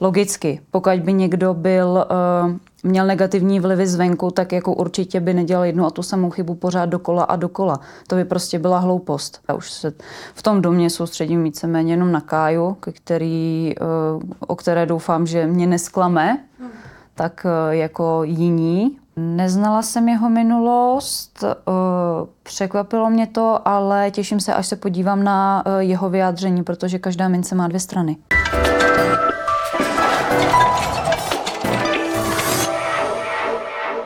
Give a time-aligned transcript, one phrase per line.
[0.00, 2.06] Logicky, pokud by někdo byl,
[2.44, 2.52] uh,
[2.82, 6.86] měl negativní vlivy zvenku, tak jako určitě by nedělal jednu a tu samou chybu pořád
[6.86, 7.80] dokola a dokola.
[8.06, 9.40] To by prostě byla hloupost.
[9.48, 9.92] Já už se
[10.34, 15.66] v tom domě soustředím víceméně jenom na Káju, který, uh, o které doufám, že mě
[15.66, 16.38] nesklame,
[17.14, 18.98] tak uh, jako jiní.
[19.16, 21.44] Neznala jsem jeho minulost,
[22.42, 27.54] překvapilo mě to, ale těším se, až se podívám na jeho vyjádření, protože každá mince
[27.54, 28.16] má dvě strany.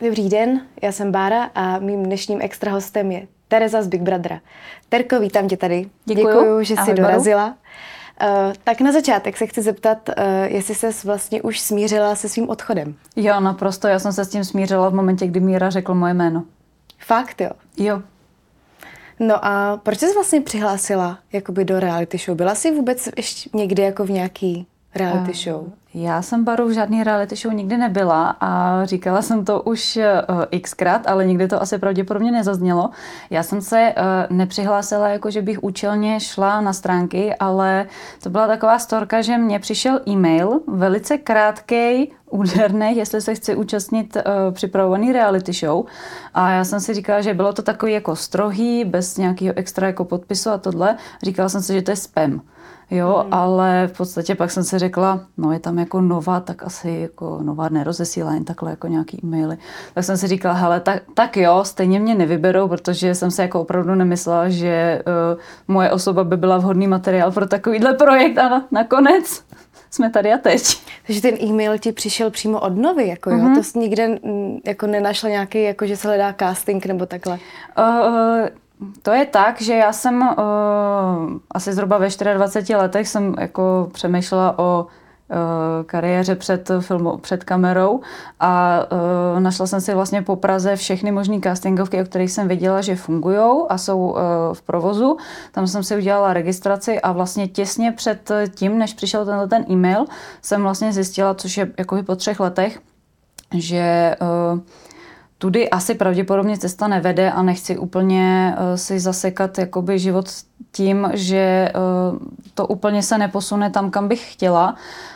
[0.01, 4.39] Dobrý den, já jsem Bára a mým dnešním extra hostem je Tereza z Big Brothera.
[4.89, 5.89] Terko, vítám tě tady.
[6.05, 7.47] Děkuju, Děkuju že jsi dorazila.
[7.47, 10.15] Uh, tak na začátek se chci zeptat, uh,
[10.47, 12.95] jestli jsi vlastně už smířila se svým odchodem.
[13.15, 13.87] Jo, naprosto.
[13.87, 16.43] Já jsem se s tím smířila v momentě, kdy Míra řekl moje jméno.
[16.99, 17.51] Fakt, jo?
[17.77, 18.01] Jo.
[19.19, 22.37] No a proč jsi vlastně přihlásila jakoby do reality show?
[22.37, 25.67] Byla jsi vůbec ještě někdy jako v nějaký reality uh, show?
[25.93, 30.59] Já jsem Baru v žádný reality show nikdy nebyla a říkala jsem to už uh,
[30.61, 32.89] xkrát, ale nikdy to asi pravděpodobně nezaznělo.
[33.29, 37.85] Já jsem se uh, nepřihlásila, jako že bych účelně šla na stránky, ale
[38.23, 44.15] to byla taková storka, že mně přišel e-mail, velice krátký, úderný, jestli se chci účastnit
[44.15, 45.85] uh, připravovaný reality show.
[46.33, 50.05] A já jsem si říkala, že bylo to takový jako strohý, bez nějakého extra jako
[50.05, 50.95] podpisu a tohle.
[51.23, 52.41] Říkala jsem si, že to je spam.
[52.91, 53.33] Jo, hmm.
[53.33, 57.39] ale v podstatě pak jsem si řekla, no je tam jako nová, tak asi jako
[57.43, 59.57] nová nerozesílá jen takhle jako nějaký e-maily.
[59.93, 63.61] Tak jsem si říkala, hele, tak, tak jo, stejně mě nevyberou, protože jsem si jako
[63.61, 65.03] opravdu nemyslela, že
[65.33, 69.43] uh, moje osoba by byla vhodný materiál pro takovýhle projekt a na, nakonec
[69.91, 70.61] jsme tady a teď.
[71.05, 73.37] Takže ten e-mail ti přišel přímo od novy, jako jo?
[73.37, 73.55] Mm-hmm.
[73.55, 77.39] To jsi nikde mm, jako nenašla nějaký, jako že se hledá casting nebo takhle?
[77.77, 78.47] Uh,
[79.01, 80.35] to je tak, že já jsem uh,
[81.51, 84.87] asi zhruba ve 24 letech jsem jako přemýšlela o
[85.29, 85.37] uh,
[85.85, 88.01] kariéře před, filmu, před kamerou
[88.39, 88.79] a
[89.33, 92.95] uh, našla jsem si vlastně po Praze všechny možné castingovky, o kterých jsem věděla, že
[92.95, 94.17] fungují a jsou uh,
[94.53, 95.17] v provozu.
[95.51, 100.05] Tam jsem si udělala registraci a vlastně těsně před tím, než přišel tenhle ten e-mail,
[100.41, 102.79] jsem vlastně zjistila, což je jako po třech letech,
[103.53, 104.59] že uh,
[105.39, 110.25] tudy asi pravděpodobně cesta nevede a nechci úplně uh, si zasekat jakoby život
[110.71, 111.71] tím, že
[112.11, 112.19] uh,
[112.53, 114.75] to úplně se neposune tam, kam bych chtěla.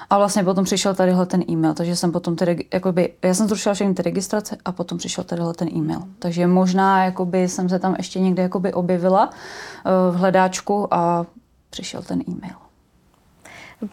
[0.09, 3.75] A vlastně potom přišel tadyhle ten e-mail, takže jsem potom tedy, jakoby, já jsem zrušila
[3.75, 6.03] všechny ty registrace a potom přišel tadyhle ten e-mail.
[6.19, 11.25] Takže možná jakoby jsem se tam ještě někde jakoby objevila uh, v hledáčku a
[11.69, 12.62] přišel ten e-mail.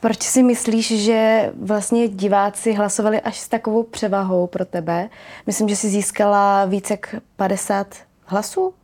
[0.01, 5.09] Proč si myslíš, že vlastně diváci hlasovali až s takovou převahou pro tebe?
[5.47, 7.87] Myslím, že jsi získala více jak 50
[8.25, 8.75] hlasů?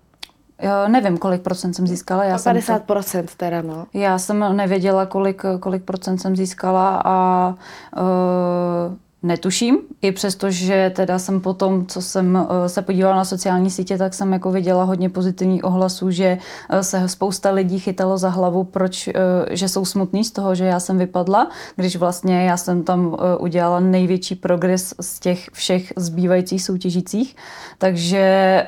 [0.58, 2.24] Já nevím, kolik procent jsem získala.
[2.24, 3.86] Já 50 jsem procent teda, no.
[3.94, 7.48] Já jsem nevěděla, kolik, kolik procent jsem získala a
[7.96, 13.70] uh, netuším, i přesto, že teda jsem potom, co jsem eh, se podívala na sociální
[13.70, 16.38] sítě, tak jsem jako viděla hodně pozitivních ohlasů, že
[16.70, 19.12] eh, se spousta lidí chytalo za hlavu, proč, eh,
[19.50, 23.80] že jsou smutní z toho, že já jsem vypadla, když vlastně já jsem tam udělala
[23.80, 27.36] největší progres z těch všech zbývajících soutěžících,
[27.78, 28.64] takže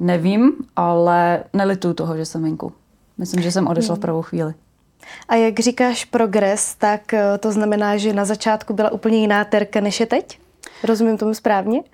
[0.00, 2.72] nevím, ale nelituju toho, že jsem venku.
[3.18, 4.54] Myslím, že jsem odešla v pravou chvíli.
[5.28, 9.80] A jak říkáš progres, tak eh, to znamená, že na začátku byla úplně jiná terka
[9.80, 10.38] než je teď?
[10.84, 11.78] Rozumím tomu správně?
[11.80, 11.86] Uh,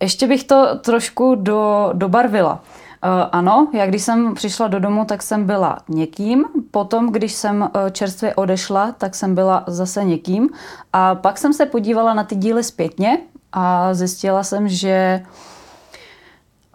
[0.00, 2.52] ještě bych to trošku do, dobarvila.
[2.52, 6.44] Uh, ano, já když jsem přišla do domu, tak jsem byla někým.
[6.70, 10.48] Potom, když jsem čerstvě odešla, tak jsem byla zase někým.
[10.92, 13.18] A pak jsem se podívala na ty díly zpětně
[13.52, 15.53] a zjistila jsem, že uh,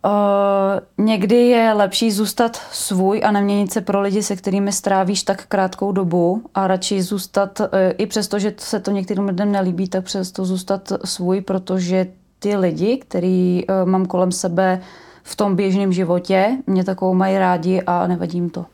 [0.06, 5.46] Uh, někdy je lepší zůstat svůj a neměnit se pro lidi, se kterými strávíš tak
[5.46, 7.68] krátkou dobu a radši zůstat, uh,
[7.98, 12.08] i přesto, že se to některým lidem nelíbí, tak přesto zůstat svůj, protože
[12.40, 14.82] ty lidi, který uh, mám kolem sebe
[15.24, 18.66] v tom běžném životě, mě takovou mají rádi a nevadí jim to.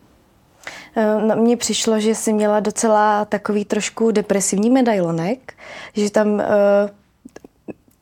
[1.28, 5.54] Na mně přišlo, že jsi měla docela takový trošku depresivní medailonek,
[5.94, 6.42] že tam uh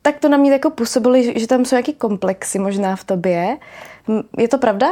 [0.06, 3.56] tak to na mě jako působilo, že tam jsou jaký komplexy možná v tobě.
[4.38, 4.86] Je to pravda?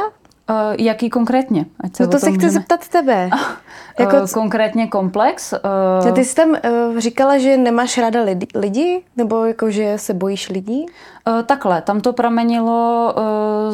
[0.49, 1.65] Uh, jaký konkrétně?
[1.79, 2.51] Ať se no to se chci můžeme...
[2.51, 3.29] zeptat tebe.
[3.99, 4.15] jako...
[4.15, 5.53] Uh, konkrétně komplex?
[6.05, 6.13] Uh...
[6.13, 9.03] Ty jsi tam uh, říkala, že nemáš ráda lidi, lidi?
[9.17, 10.85] Nebo jako, že se bojíš lidí?
[11.27, 13.23] Uh, takhle, tam to pramenilo uh,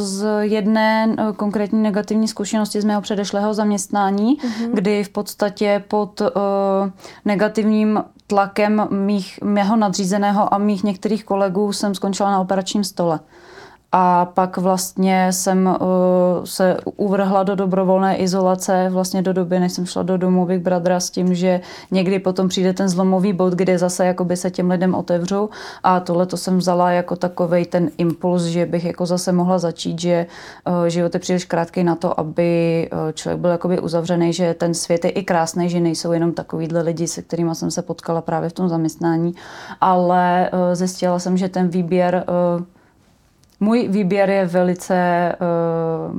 [0.01, 4.69] z jedné uh, konkrétní negativní zkušenosti z mého předešlého zaměstnání, uh-huh.
[4.74, 6.27] kdy v podstatě pod uh,
[7.25, 13.19] negativním tlakem mých, mého nadřízeného a mých některých kolegů jsem skončila na operačním stole.
[13.91, 15.75] A pak vlastně jsem uh,
[16.44, 21.00] se uvrhla do dobrovolné izolace vlastně do doby, než jsem šla do domu Big Brothera
[21.00, 24.95] s tím, že někdy potom přijde ten zlomový bod, kde zase jakoby se těm lidem
[24.95, 25.50] otevřu.
[25.83, 30.00] A tohle to jsem vzala jako takovej ten impuls, že bych jako zase mohla začít,
[30.00, 30.25] že
[30.68, 34.74] uh, život je příliš krátký na to, aby uh, člověk byl jakoby uzavřený, že ten
[34.74, 38.50] svět je i krásný, že nejsou jenom takovýhle lidi, se kterými jsem se potkala právě
[38.50, 39.33] v tom zaměstnání,
[39.81, 42.25] ale zjistila jsem, že ten výběr
[43.60, 45.36] můj výběr je velice
[46.12, 46.18] uh,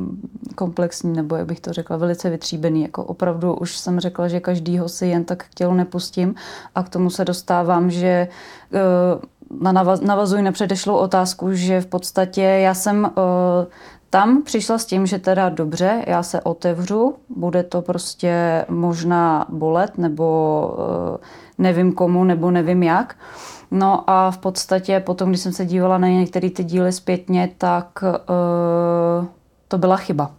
[0.55, 2.83] komplexní, nebo jak bych to řekla, velice vytříbený.
[2.83, 6.35] Jako opravdu už jsem řekla, že každýho si jen tak k tělu nepustím
[6.75, 8.29] a k tomu se dostávám, že
[8.73, 13.11] uh, na navaz, navazuji na předešlou otázku, že v podstatě já jsem uh,
[14.11, 19.99] tam přišla s tím, že teda dobře, já se otevřu, bude to prostě možná bolet,
[19.99, 21.17] nebo uh,
[21.59, 23.17] nevím komu, nebo nevím jak.
[23.17, 27.51] Uh, No a v podstatě potom, když jsem se dívala na některé ty díly zpětně,
[27.59, 29.27] tak uh,
[29.69, 30.31] to byla chyba.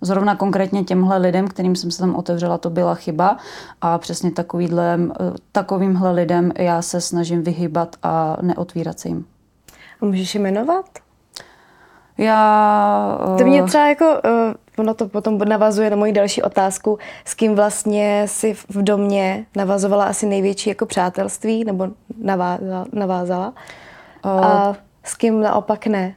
[0.00, 3.36] Zrovna konkrétně těmhle lidem, kterým jsem se tam otevřela, to byla chyba
[3.80, 9.26] a přesně takovýhle, eh, takovýmhle lidem já se snažím vyhybat a neotvírat se jim.
[10.00, 10.84] A můžeš jmenovat?
[12.18, 13.18] Já...
[13.38, 17.34] To mě eh, třeba jako, uh, ono to potom navazuje na moji další otázku, s
[17.34, 21.88] kým vlastně si v domě navazovala asi největší jako přátelství, nebo
[22.22, 23.52] navázala, navázala
[24.24, 26.14] uh, a s kým naopak ne?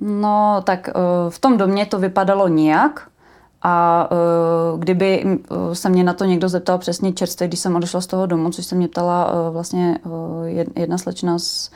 [0.00, 0.90] No, tak
[1.28, 3.08] v tom domě to vypadalo nijak,
[3.66, 8.00] a uh, kdyby uh, se mě na to někdo zeptal přesně čerstvě, když jsem odešla
[8.00, 10.46] z toho domu, což se mě ptala uh, vlastně uh,
[10.76, 11.70] jedna slečna z,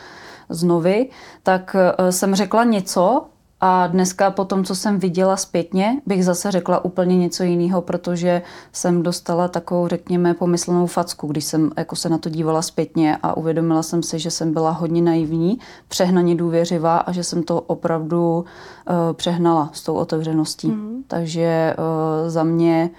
[0.49, 1.11] z Novy,
[1.43, 3.27] tak uh, jsem řekla něco,
[3.60, 8.43] a dneska po tom, co jsem viděla zpětně, bych zase řekla úplně něco jiného, protože
[8.72, 13.37] jsem dostala takovou, řekněme, pomyslenou facku, když jsem jako se na to dívala zpětně a
[13.37, 15.58] uvědomila jsem si, že jsem byla hodně naivní,
[15.88, 20.69] přehnaně důvěřivá a že jsem to opravdu uh, přehnala s tou otevřeností.
[20.69, 21.05] Mm.
[21.08, 22.90] Takže uh, za mě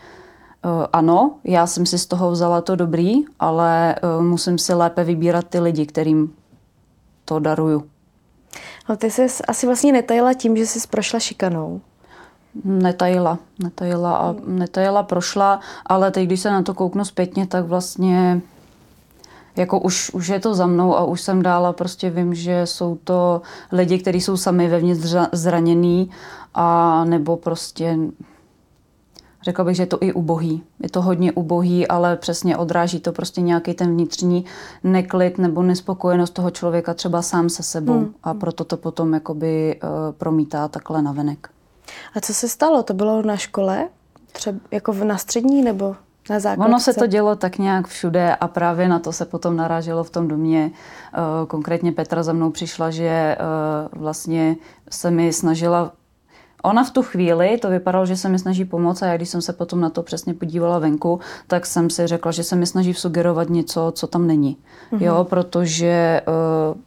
[0.66, 5.04] uh, ano, já jsem si z toho vzala to dobrý, ale uh, musím si lépe
[5.04, 6.34] vybírat ty lidi, kterým
[7.26, 7.84] to daruju.
[8.90, 11.82] No ty jsi asi vlastně netajila tím, že jsi prošla šikanou.
[12.64, 18.42] Netajila, netajila a netajila prošla, ale teď, když se na to kouknu zpětně, tak vlastně
[19.56, 22.98] jako už, už je to za mnou a už jsem dála, prostě vím, že jsou
[23.04, 23.42] to
[23.72, 26.12] lidi, kteří jsou sami vevnitř zraněný
[26.54, 27.98] a nebo prostě
[29.44, 30.64] Řekla bych, že je to i ubohý.
[30.84, 34.46] Je to hodně ubohý, ale přesně odráží to prostě nějaký ten vnitřní
[34.84, 37.94] neklid nebo nespokojenost toho člověka třeba sám se sebou.
[37.94, 38.14] Hmm.
[38.24, 41.50] A proto to potom jakoby uh, promítá takhle na venek.
[42.16, 42.84] A co se stalo?
[42.84, 43.88] To bylo na škole?
[44.32, 45.96] Třeba jako na střední nebo
[46.30, 46.70] na základce?
[46.70, 50.10] Ono se to dělo tak nějak všude a právě na to se potom naráželo v
[50.10, 50.72] tom domě.
[50.72, 54.56] Uh, konkrétně Petra za mnou přišla, že uh, vlastně
[54.90, 55.92] se mi snažila
[56.64, 59.42] Ona v tu chvíli, to vypadalo, že se mi snaží pomoct a já když jsem
[59.42, 62.94] se potom na to přesně podívala venku, tak jsem si řekla, že se mi snaží
[62.94, 64.58] sugerovat něco, co tam není.
[64.92, 65.04] Mm-hmm.
[65.04, 66.78] Jo, protože uh,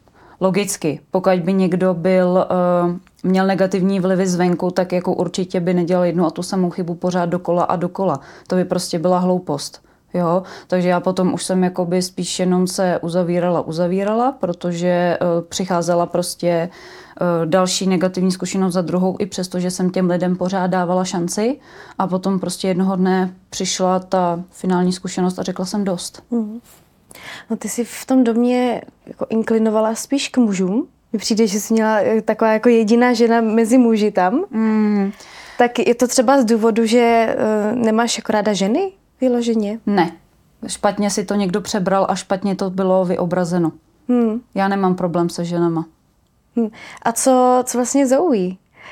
[0.41, 2.47] logicky, pokud by někdo byl,
[2.85, 6.95] uh, měl negativní vlivy zvenku, tak jako určitě by nedělal jednu a tu samou chybu
[6.95, 8.21] pořád dokola a dokola.
[8.47, 9.83] To by prostě byla hloupost.
[10.15, 16.07] Jo, takže já potom už jsem jakoby spíš jenom se uzavírala, uzavírala, protože uh, přicházela
[16.07, 17.02] prostě uh,
[17.45, 21.59] další negativní zkušenost za druhou, i přesto, že jsem těm lidem pořád dávala šanci
[21.99, 26.23] a potom prostě jednoho dne přišla ta finální zkušenost a řekla jsem dost.
[26.31, 26.61] Mm.
[27.51, 30.87] No ty jsi v tom domě jako inklinovala spíš k mužům.
[31.13, 34.45] Mně přijde, že jsi měla eh, taková jako jediná žena mezi muži tam.
[34.51, 35.13] Mm.
[35.59, 37.37] Tak je to třeba z důvodu, že
[37.73, 38.93] uh, nemáš jako ráda ženy?
[39.23, 39.79] vyloženě?
[39.87, 40.13] Ne.
[40.67, 43.73] Špatně si to někdo přebral a špatně to bylo vyobrazeno.
[44.09, 44.41] Hmm.
[44.55, 45.87] Já nemám problém se ženama.
[46.57, 46.69] Hmm.
[47.03, 48.51] A co, co vlastně Zoe?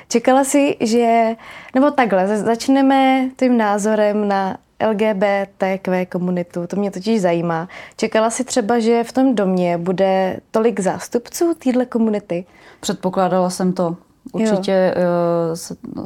[0.09, 1.37] Čekala si, že...
[1.75, 4.57] Nebo takhle, začneme tím názorem na
[4.89, 7.69] LGBTQ komunitu, to mě totiž zajímá.
[7.97, 12.45] Čekala si třeba, že v tom domě bude tolik zástupců téhle komunity?
[12.81, 13.97] Předpokládala jsem to.
[14.33, 16.05] Určitě uh, se, uh,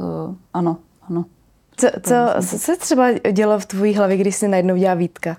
[0.53, 0.77] ano,
[1.09, 1.25] ano.
[1.77, 2.13] Co, co,
[2.49, 5.37] co se třeba dělo v tvojí hlavě, když jsi najednou dělala Vítka?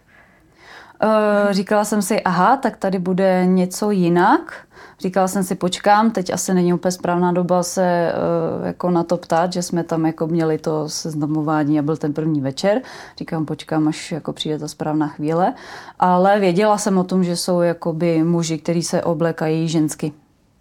[1.05, 4.66] Uh, říkala jsem si, aha, tak tady bude něco jinak.
[5.01, 8.13] Říkala jsem si, počkám, teď asi není úplně správná doba se
[8.61, 12.13] uh, jako na to ptát, že jsme tam jako měli to seznamování a byl ten
[12.13, 12.83] první večer.
[13.19, 15.55] Říkám, počkám, až jako přijde ta správná chvíle.
[15.99, 20.13] Ale věděla jsem o tom, že jsou jakoby muži, kteří se oblekají žensky.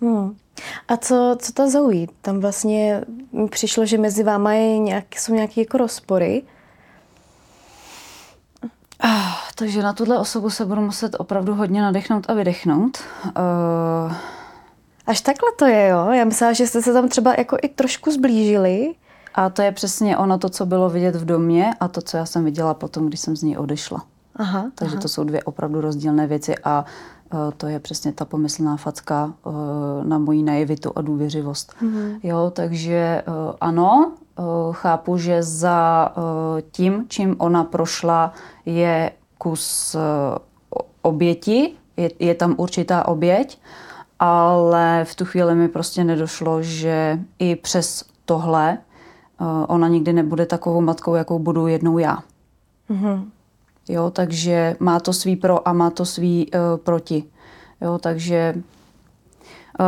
[0.02, 0.36] Hmm.
[0.88, 2.08] A co, co ta Zoe?
[2.22, 3.02] Tam vlastně
[3.50, 6.44] přišlo, že mezi váma je nějak, jsou nějaké jako rozpory.
[9.00, 12.98] Ah, takže na tuhle osobu se budu muset opravdu hodně nadechnout a vydechnout.
[13.26, 14.14] Uh...
[15.08, 16.12] Až takhle to je, jo?
[16.12, 18.96] Já myslela, že jste se tam třeba jako i trošku zblížili.
[19.36, 22.26] A to je přesně ono to, co bylo vidět v domě a to, co já
[22.26, 24.04] jsem viděla potom, když jsem z ní odešla.
[24.36, 25.02] Aha, Takže aha.
[25.02, 26.86] to jsou dvě opravdu rozdílné věci a
[27.34, 29.54] uh, to je přesně ta pomyslná facka uh,
[30.04, 31.74] na moji naivitu a důvěřivost.
[31.82, 32.20] Mm-hmm.
[32.24, 34.12] Jo, takže uh, ano,
[34.72, 36.24] chápu, že za uh,
[36.72, 38.34] tím, čím ona prošla,
[38.66, 43.60] je kus uh, oběti, je, je tam určitá oběť,
[44.20, 48.78] ale v tu chvíli mi prostě nedošlo, že i přes tohle
[49.68, 52.18] ona nikdy nebude takovou matkou, jakou budu jednou já.
[52.90, 53.32] Mhm.
[53.90, 57.24] Jo, takže má to svý pro a má to svý uh, proti.
[57.82, 58.56] Jo, takže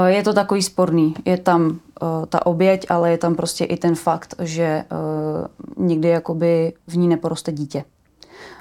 [0.06, 1.14] je to takový sporný.
[1.26, 6.08] Je tam uh, ta oběť, ale je tam prostě i ten fakt, že uh, nikdy
[6.08, 7.84] jakoby v ní neporoste dítě.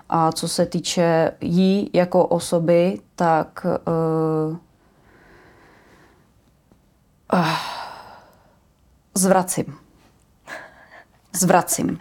[0.09, 4.57] A co se týče jí jako osoby, tak uh,
[7.33, 7.49] uh,
[9.15, 9.75] zvracím.
[11.33, 11.99] Zvracím.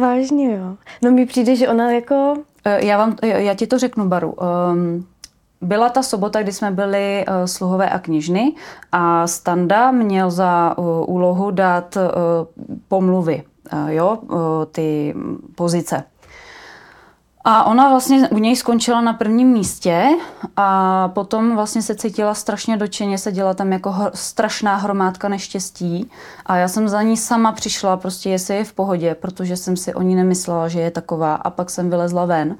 [0.00, 0.76] Vážně, jo.
[1.02, 2.36] No mi přijde, že ona jako...
[2.64, 4.32] Eh, Já, vám, já ti to řeknu, Baru.
[4.32, 5.06] Um,
[5.60, 8.54] byla ta sobota, kdy jsme byli uh, sluhové a knižny
[8.92, 12.02] a Standa měl za uh, úlohu dát uh,
[12.88, 14.38] pomluvy, uh, jo, uh,
[14.72, 15.14] ty
[15.54, 16.04] pozice.
[17.44, 20.08] A ona vlastně u něj skončila na prvním místě
[20.56, 26.10] a potom vlastně se cítila strašně dočeně, seděla tam jako hr, strašná hromádka neštěstí
[26.46, 29.94] a já jsem za ní sama přišla, prostě jestli je v pohodě, protože jsem si
[29.94, 32.56] o ní nemyslela, že je taková a pak jsem vylezla ven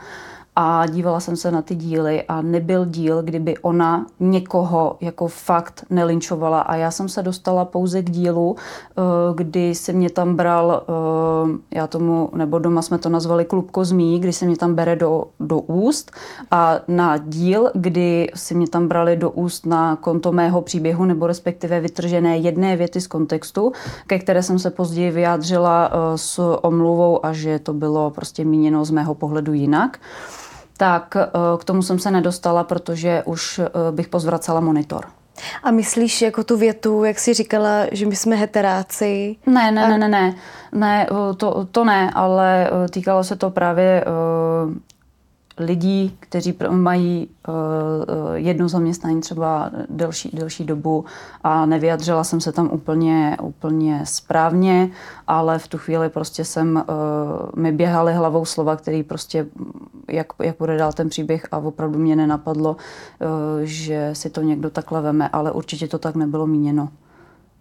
[0.61, 5.85] a dívala jsem se na ty díly a nebyl díl, kdyby ona někoho jako fakt
[5.91, 6.61] nelinčovala.
[6.61, 9.03] A já jsem se dostala pouze k dílu, eh,
[9.35, 14.21] kdy se mě tam bral, eh, já tomu, nebo doma jsme to nazvali klub kozmí,
[14.21, 16.11] kdy se mě tam bere do, do úst.
[16.50, 21.27] A na díl, kdy si mě tam brali do úst na konto mého příběhu nebo
[21.27, 23.73] respektive vytržené jedné věty z kontextu,
[24.07, 28.85] ke které jsem se později vyjádřila eh, s omluvou a že to bylo prostě míněno
[28.85, 29.99] z mého pohledu jinak
[30.78, 31.16] tak
[31.58, 35.04] k tomu jsem se nedostala, protože už bych pozvracela monitor.
[35.62, 39.37] A myslíš jako tu větu, jak jsi říkala, že my jsme heteráci?
[39.47, 40.35] Ne, ne, ne, ne, ne,
[40.73, 41.06] ne
[41.37, 44.04] to, to ne, ale týkalo se to právě
[45.59, 47.55] lidí, kteří mají uh,
[48.35, 51.05] jedno zaměstnání třeba delší, delší dobu
[51.45, 54.91] a nevyjadřila jsem se tam úplně, úplně správně,
[55.27, 59.47] ale v tu chvíli prostě jsem, uh, mi běhaly hlavou slova, který prostě,
[60.09, 62.77] jak, jak bude dál ten příběh a opravdu mě nenapadlo,
[63.62, 66.88] že si to někdo takhle veme, ale určitě to tak nebylo míněno.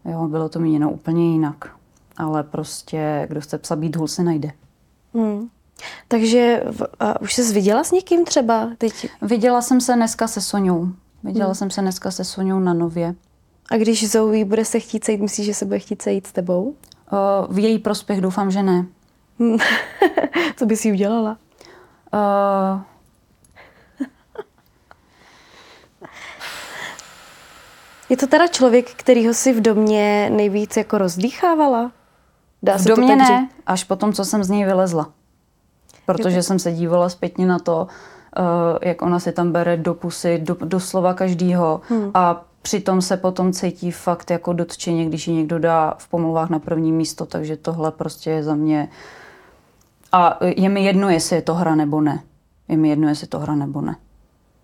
[0.05, 1.69] Jo, bylo to míněno úplně jinak.
[2.17, 4.51] Ale prostě, kdo chce psa být hůl, se najde.
[5.13, 5.47] Hmm.
[6.07, 6.63] Takže
[6.99, 9.09] a už jsi viděla s někým třeba teď?
[9.21, 10.87] Viděla jsem se dneska se Soňou.
[11.23, 11.55] Viděla hmm.
[11.55, 13.15] jsem se dneska se Soňou na Nově.
[13.71, 16.63] A když Zoe bude se chtít sejít, myslíš, že se bude chtít sejít s tebou?
[16.63, 18.85] Uh, v její prospěch doufám, že ne.
[20.55, 21.37] Co bys jí udělala?
[22.13, 22.81] Uh,
[28.09, 31.91] Je to teda člověk, kterýho si v domě nejvíc jako rozdýchávala?
[32.63, 35.13] Dá v se domě ne, až potom, co jsem z něj vylezla
[36.07, 37.87] protože jsem se dívala zpětně na to,
[38.37, 42.11] eh, jak ona si tam bere do pusy, do, doslova každýho hmm.
[42.13, 46.59] a přitom se potom cítí fakt jako dotčeně, když ji někdo dá v pomluvách na
[46.59, 48.89] první místo, takže tohle prostě je za mě...
[50.11, 52.23] A je mi jedno, jestli je to hra nebo ne.
[52.67, 53.95] Je mi jedno, jestli je to hra nebo ne.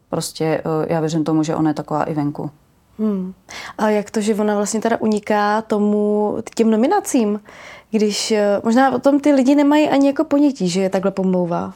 [0.10, 2.52] Prostě eh, já věřím tomu, že ona je taková i venku.
[3.00, 3.34] Hmm.
[3.78, 7.40] A jak to, že ona vlastně teda uniká tomu, těm nominacím,
[7.92, 11.74] když eh, možná o tom ty lidi nemají ani jako ponětí, že je takhle pomlouvá.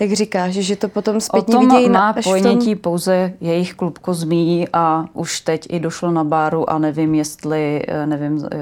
[0.00, 2.82] Jak říkáš, že to potom zpětně o tom vidějí má na, ponětí tom...
[2.82, 8.06] pouze jejich klub kozmí a už teď i došlo na báru a nevím, jestli, eh,
[8.06, 8.58] nevím, eh,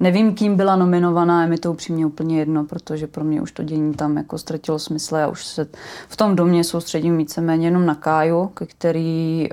[0.00, 3.62] nevím, kým byla nominovaná, je mi to upřímně úplně jedno, protože pro mě už to
[3.62, 5.16] dění tam jako ztratilo smysl.
[5.16, 5.66] Já už se
[6.08, 9.48] v tom domě soustředím víceméně jenom na Káju, který,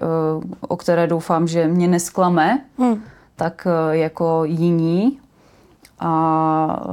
[0.62, 3.02] o které doufám, že mě nesklame, hmm.
[3.36, 5.20] tak jako jiní
[6.00, 6.86] a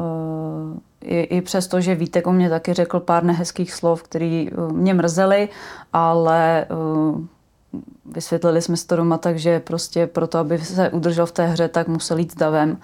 [1.02, 4.94] e, i, i přesto, že Vítek o mě taky řekl pár nehezkých slov, které mě
[4.94, 5.49] mrzely,
[5.92, 6.66] ale
[8.06, 11.68] vysvětlili jsme si to doma tak, že prostě proto, aby se udržel v té hře,
[11.68, 12.78] tak musel jít s davem.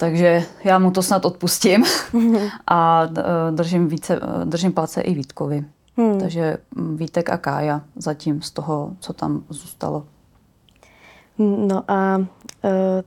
[0.00, 1.84] Takže já mu to snad odpustím
[2.66, 3.08] a
[3.50, 5.64] držím, více, držím palce i Vítkovi.
[5.96, 6.20] Hmm.
[6.20, 6.58] Takže
[6.94, 10.04] Vítek a Kája zatím z toho, co tam zůstalo.
[11.38, 12.24] No a uh,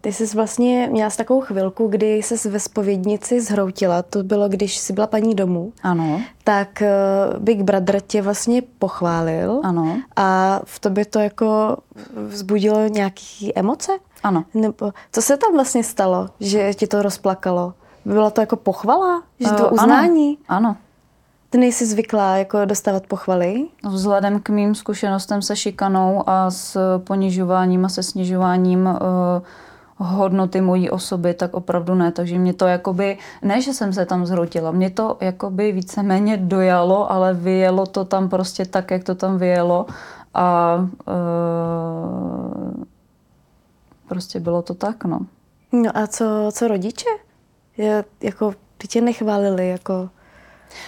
[0.01, 4.77] ty jsi vlastně měla s takovou chvilku, kdy jsi ve spovědnici zhroutila, to bylo, když
[4.77, 5.73] jsi byla paní domů.
[5.83, 6.21] Ano.
[6.43, 6.83] Tak
[7.33, 9.61] uh, Big Brother tě vlastně pochválil.
[9.63, 10.01] Ano.
[10.15, 11.77] A v tobě to jako
[12.27, 13.91] vzbudilo nějaké emoce?
[14.23, 14.43] Ano.
[14.53, 17.73] Nebo co se tam vlastně stalo, že ti to rozplakalo?
[18.05, 19.23] Bylo to jako pochvala?
[19.39, 20.37] Že to Uh, uznání?
[20.47, 20.69] Ano.
[20.69, 20.77] ano.
[21.49, 23.65] Ty nejsi zvyklá jako dostávat pochvaly?
[23.89, 28.97] Vzhledem k mým zkušenostem se šikanou a s ponižováním a se snižováním uh,
[29.97, 32.11] hodnoty mojí osoby, tak opravdu ne.
[32.11, 37.11] Takže mě to jakoby, ne, že jsem se tam zhroutila, mě to jakoby víceméně dojalo,
[37.11, 39.85] ale vyjelo to tam prostě tak, jak to tam vyjelo
[40.33, 40.75] a
[41.07, 42.62] uh,
[44.13, 45.19] prostě bylo to tak, no.
[45.71, 47.09] No a co, co rodiče?
[47.77, 50.09] Je, jako, ty tě nechválili, jako...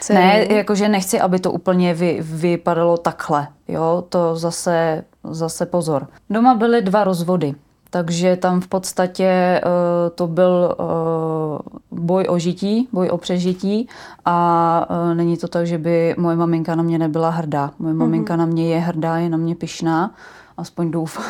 [0.01, 0.19] Dceru.
[0.19, 3.47] Ne, jakože nechci, aby to úplně vy, vypadalo takhle.
[3.67, 6.07] Jo, to zase, zase pozor.
[6.29, 7.55] Doma byly dva rozvody.
[7.89, 13.87] Takže tam v podstatě uh, to byl uh, boj o žití, boj o přežití
[14.25, 17.71] a uh, není to tak, že by moje maminka na mě nebyla hrdá.
[17.79, 17.97] Moje mm-hmm.
[17.97, 20.15] maminka na mě je hrdá, je na mě pyšná,
[20.57, 21.25] aspoň doufám.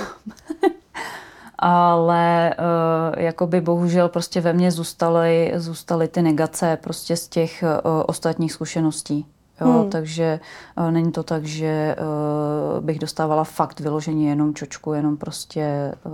[1.60, 8.04] ale uh, jakoby bohužel prostě ve mně zůstaly, zůstaly ty negace prostě z těch uh,
[8.06, 9.26] ostatních zkušeností.
[9.62, 9.90] Jo, hmm.
[9.90, 10.40] Takže
[10.78, 16.12] uh, není to tak, že uh, bych dostávala fakt vyložení jenom čočku, jenom prostě uh,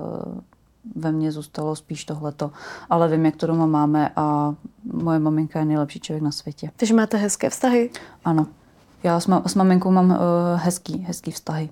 [0.95, 2.51] ve mně zůstalo spíš tohleto.
[2.89, 4.53] Ale vím, jak to doma máme a
[4.93, 6.71] moje maminka je nejlepší člověk na světě.
[6.77, 7.89] Takže máte hezké vztahy?
[8.25, 8.48] Ano.
[9.03, 10.17] Já s, ma- s maminkou mám uh,
[10.55, 11.69] hezký, hezký vztahy.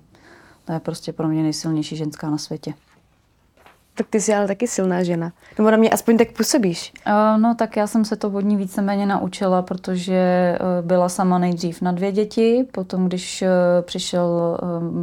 [0.64, 2.74] To je prostě pro mě nejsilnější ženská na světě.
[4.00, 5.32] Tak ty jsi ale taky silná žena.
[5.58, 6.92] Nebo na mě aspoň tak působíš.
[7.06, 11.38] Uh, no tak já jsem se to od ní víceméně naučila, protože uh, byla sama
[11.38, 13.48] nejdřív na dvě děti, potom když uh,
[13.82, 14.58] přišel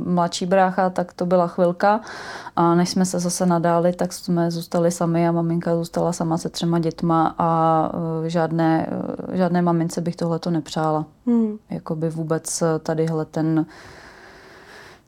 [0.06, 2.01] mladší brácha, tak to byla chvilka
[2.56, 6.50] a než jsme se zase nadáli, tak jsme zůstali sami a maminka zůstala sama se
[6.50, 7.92] třema dětma a
[8.25, 8.89] žádné,
[9.34, 11.06] žádné mamince bych tohle to nepřála.
[11.27, 11.58] Hmm.
[11.70, 13.66] Jakoby vůbec tadyhle ten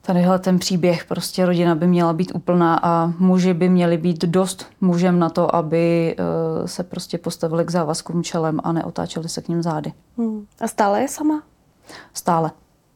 [0.09, 4.65] tadyhle ten příběh, prostě rodina by měla být úplná a muži by měli být dost
[4.81, 9.47] mužem na to, aby uh, se prostě postavili k závazkům čelem a neotáčeli se k
[9.47, 9.93] ním zády.
[10.17, 10.45] Hmm.
[10.61, 11.43] A stále je sama?
[12.13, 12.51] Stále.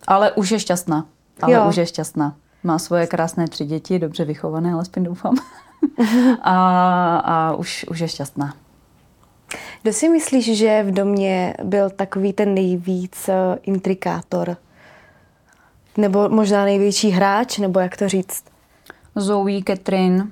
[0.08, 1.06] Ale už je šťastná.
[1.42, 1.66] Ale jo.
[1.70, 2.36] už je šťastná.
[2.64, 5.36] Má svoje krásné tři děti, dobře vychované, alespoň doufám.
[6.42, 8.54] a a už, už je šťastná.
[9.82, 14.58] Kdo si myslíš, že v domě byl takový ten nejvíc uh, intrikátor?
[15.98, 18.44] Nebo možná největší hráč, nebo jak to říct?
[19.16, 20.28] Zoe, Catherine,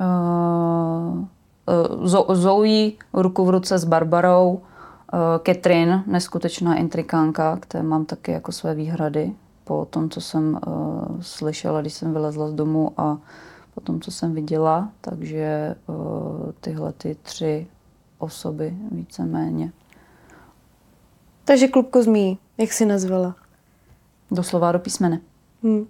[0.00, 1.18] uh,
[2.08, 4.60] uh, Zoe ruku v ruce s Barbarou, uh,
[5.46, 9.32] Catherine, neskutečná intrikánka, které mám taky jako své výhrady
[9.64, 13.18] po tom, co jsem uh, slyšela, když jsem vylezla z domu a
[13.74, 14.88] po tom, co jsem viděla.
[15.00, 15.96] Takže uh,
[16.60, 17.66] tyhle ty tři
[18.18, 19.72] osoby víceméně.
[21.44, 23.34] Takže klubko zmí, jak jsi nazvala?
[24.32, 25.20] Doslova do písmene.
[25.62, 25.86] Hmm.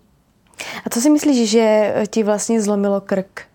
[0.87, 3.53] A co si myslíš, že ti vlastně zlomilo krk?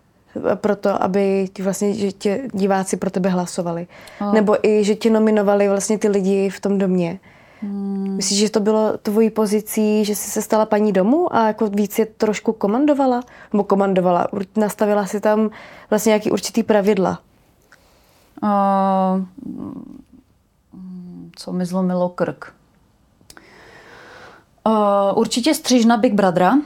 [0.54, 3.86] proto, aby ti vlastně, že tě diváci pro tebe hlasovali.
[4.20, 4.34] Oh.
[4.34, 7.20] Nebo i, že tě nominovali vlastně ty lidi v tom domě.
[7.60, 8.16] Hmm.
[8.16, 11.98] Myslíš, že to bylo tvojí pozicí, že jsi se stala paní domu a jako víc
[11.98, 13.22] je trošku komandovala?
[13.52, 14.26] Nebo komandovala?
[14.56, 15.50] Nastavila si tam
[15.90, 17.20] vlastně nějaký určitý pravidla?
[18.42, 19.24] Uh,
[21.36, 22.52] co mi zlomilo krk?
[24.68, 26.58] Uh, určitě střižna Big Brothera,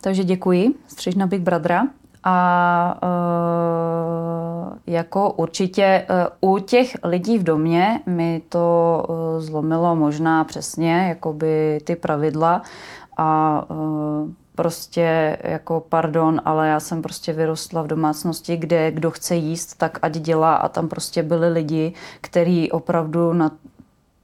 [0.00, 1.86] takže děkuji, střižna Big Brothera.
[2.24, 6.06] A uh, jako určitě
[6.40, 12.62] uh, u těch lidí v domě mi to uh, zlomilo možná přesně jakoby ty pravidla
[13.16, 19.34] a uh, prostě jako pardon, ale já jsem prostě vyrostla v domácnosti, kde kdo chce
[19.34, 23.50] jíst, tak ať dělá a tam prostě byli lidi, kteří opravdu na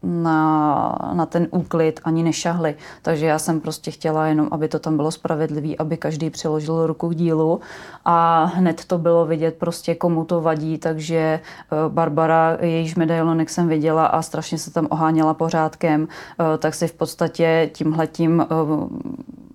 [0.03, 2.75] na, na ten úklid ani nešahli.
[3.03, 7.09] Takže já jsem prostě chtěla jenom, aby to tam bylo spravedlivý, aby každý přiložil ruku
[7.09, 7.61] k dílu
[8.05, 11.41] a hned to bylo vidět prostě komu to vadí, takže eh,
[11.89, 16.93] Barbara, jejíž medailonek jsem viděla a strašně se tam oháněla pořádkem, eh, tak si v
[16.93, 18.47] podstatě tímhletím eh,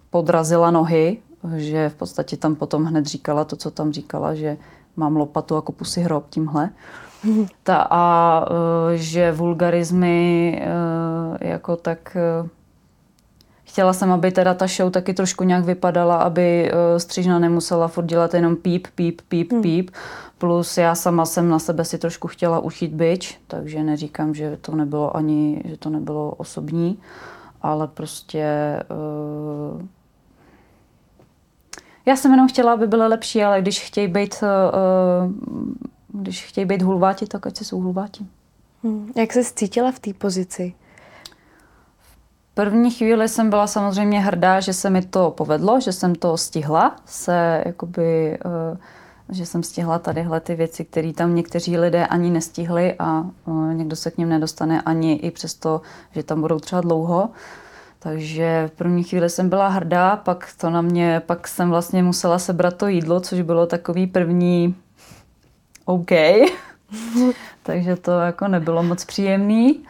[0.10, 1.18] podrazila nohy,
[1.56, 4.58] že v podstatě tam potom hned říkala to, co tam říkala, že
[4.96, 6.70] mám lopatu kopu si hrob tímhle.
[7.64, 8.46] Ta, a
[8.94, 12.50] e, že vulgarizmy e, jako tak e,
[13.64, 18.34] Chtěla jsem, aby teda ta show taky trošku nějak vypadala, aby střižna nemusela furt dělat
[18.34, 19.62] jenom píp, píp, píp, hmm.
[19.62, 19.92] píp.
[20.38, 24.76] Plus já sama jsem na sebe si trošku chtěla uchít byč, takže neříkám, že to
[24.76, 27.00] nebylo ani, že to nebylo osobní,
[27.62, 28.46] ale prostě
[32.06, 35.32] Já jsem jenom chtěla, aby byly lepší, ale když chtějí být, uh,
[36.14, 38.26] když chtějí být hulváti, tak ať se jsou hulváti.
[38.84, 39.12] Hmm.
[39.16, 40.74] Jak se cítila v té pozici?
[42.54, 46.96] první chvíli jsem byla samozřejmě hrdá, že se mi to povedlo, že jsem to stihla
[47.06, 48.78] se jakoby uh,
[49.30, 53.96] že jsem stihla tadyhle ty věci, které tam někteří lidé ani nestihli a uh, někdo
[53.96, 57.30] se k ním nedostane ani i přesto, že tam budou třeba dlouho.
[58.00, 62.40] Takže v první chvíli jsem byla hrdá, pak to na mě, pak jsem vlastně musela
[62.40, 64.76] sebrat to jídlo, což bylo takový první
[65.92, 66.12] OK.
[67.64, 69.84] Takže to jako nebylo moc příjemný.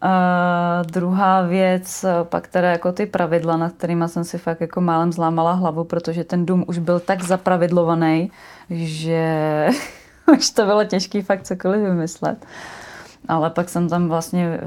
[0.00, 5.12] A druhá věc, pak teda jako ty pravidla, nad kterými jsem si fakt jako málem
[5.12, 8.30] zlámala hlavu, protože ten dům už byl tak zapravidlovaný,
[8.70, 9.68] že
[10.38, 12.46] už to bylo těžké fakt cokoliv vymyslet.
[13.28, 14.60] Ale pak jsem tam vlastně eh,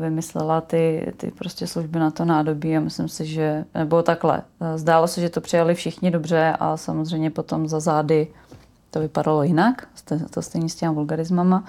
[0.00, 4.42] vymyslela ty, ty prostě služby na to nádobí a myslím si, že, nebo takhle,
[4.76, 8.28] zdálo se, že to přijali všichni dobře a samozřejmě potom za zády
[8.92, 9.88] to vypadalo jinak,
[10.30, 11.64] to stejně s těmi vulgarizmama.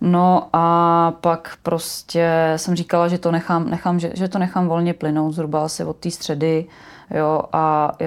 [0.00, 4.94] No a pak prostě jsem říkala, že to nechám, nechám že, že to nechám volně
[4.94, 6.66] plynout zhruba asi od té středy.
[7.14, 8.06] Jo, a e,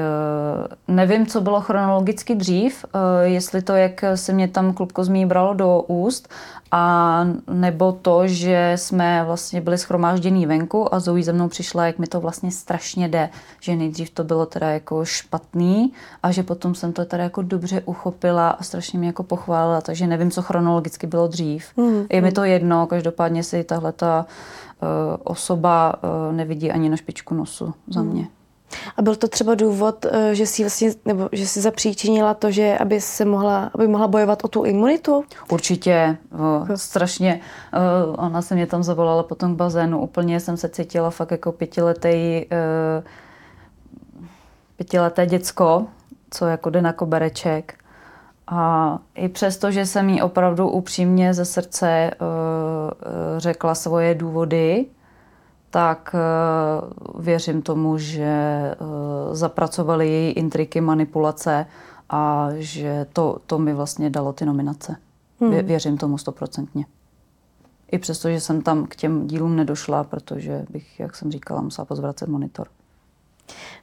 [0.87, 5.53] nevím, co bylo chronologicky dřív, e, jestli to, jak se mě tam klubko zmí bralo
[5.53, 6.29] do úst,
[6.75, 11.99] a nebo to, že jsme vlastně byli schromážděný venku a Zoe ze mnou přišla, jak
[11.99, 16.75] mi to vlastně strašně jde, že nejdřív to bylo teda jako špatný a že potom
[16.75, 21.07] jsem to teda jako dobře uchopila a strašně mě jako pochválila, takže nevím, co chronologicky
[21.07, 21.65] bylo dřív.
[21.77, 24.25] Mm, Je mi to jedno, každopádně si tahle ta
[24.81, 24.87] uh,
[25.23, 28.27] osoba uh, nevidí ani na špičku nosu za mm.
[28.97, 32.77] A byl to třeba důvod, eh, že si vlastně, nebo že si zapříčinila to, že
[32.77, 35.23] aby se mohla, aby mohla bojovat o tu imunitu?
[35.49, 37.39] Určitě, o, strašně.
[37.73, 40.01] O, ona se mě tam zavolala potom k bazénu.
[40.01, 43.03] Úplně jsem se cítila fakt jako pětiletý, eh,
[44.75, 45.85] pětileté děcko,
[46.31, 47.73] co jako jde na kobereček.
[48.47, 52.11] A i přesto, že jsem jí opravdu upřímně ze srdce
[53.37, 54.85] řekla svoje důvody,
[55.73, 56.19] tak eh,
[57.19, 58.75] věřím tomu, že eh,
[59.31, 61.65] zapracovali její intriky, manipulace
[62.09, 64.95] a že to, to mi vlastně dalo ty nominace.
[65.39, 65.51] Hmm.
[65.51, 66.85] Věřím tomu stoprocentně.
[67.91, 71.85] I přesto, že jsem tam k těm dílům nedošla, protože bych, jak jsem říkala, musela
[71.85, 72.67] pozvracet monitor.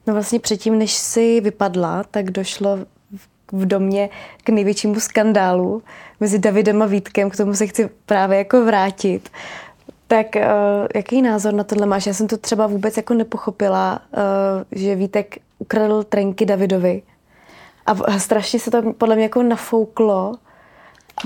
[0.06, 2.78] No vlastně předtím, než si vypadla, tak došlo
[3.52, 4.10] v domě
[4.44, 5.82] k největšímu skandálu
[6.20, 7.30] mezi Davidem a Vítkem.
[7.30, 9.30] K tomu se chci právě jako vrátit.
[10.10, 10.42] Tak uh,
[10.94, 12.06] jaký názor na tohle máš?
[12.06, 14.22] Já jsem to třeba vůbec jako nepochopila, uh,
[14.72, 17.02] že Vítek ukradl trenky Davidovi
[17.86, 20.34] a strašně se to podle mě jako nafouklo.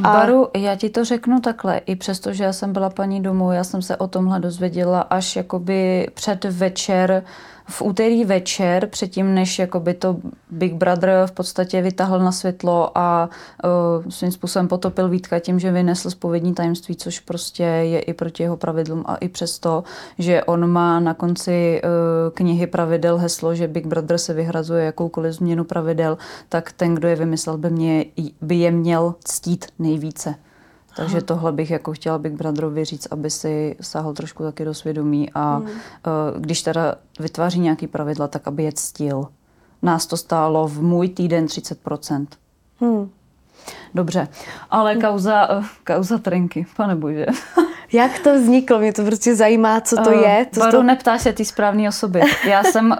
[0.03, 0.13] A...
[0.13, 3.65] Baru, já ti to řeknu takhle, i přesto, že já jsem byla paní domů, já
[3.65, 7.31] jsem se o tomhle dozvěděla až jakoby před večer uh,
[7.69, 10.17] v úterý večer, předtím než jakoby to
[10.51, 13.29] Big Brother v podstatě vytahl na světlo a
[13.65, 18.43] uh, svým způsobem potopil Vítka tím, že vynesl spovědní tajemství, což prostě je i proti
[18.43, 19.85] jeho pravidlům a i přesto,
[20.19, 21.91] že on má na konci uh,
[22.35, 27.17] knihy pravidel heslo, že Big Brother se vyhrazuje jakoukoliv změnu pravidel, tak ten, kdo je
[27.17, 28.05] vymyslel, by, mě,
[28.41, 30.35] by je měl ctít nejvíce.
[30.97, 35.31] Takže tohle bych jako chtěla Big Brotherovi říct, aby si sáhl trošku taky do svědomí
[35.35, 35.67] a hmm.
[35.67, 35.73] uh,
[36.39, 39.29] když teda vytváří nějaký pravidla, tak aby je ctil.
[39.83, 42.27] Nás to stálo v můj týden 30%.
[42.81, 43.11] Hmm.
[43.95, 44.29] Dobře,
[44.71, 47.27] ale kauza, uh, kauza trenky, pane bože.
[47.95, 48.79] Jak to vzniklo?
[48.79, 50.47] Mě to prostě zajímá, co to uh, je.
[50.53, 50.83] Co Baru, to...
[50.83, 52.21] neptá se ty správné osoby.
[52.49, 52.97] Já jsem, uh,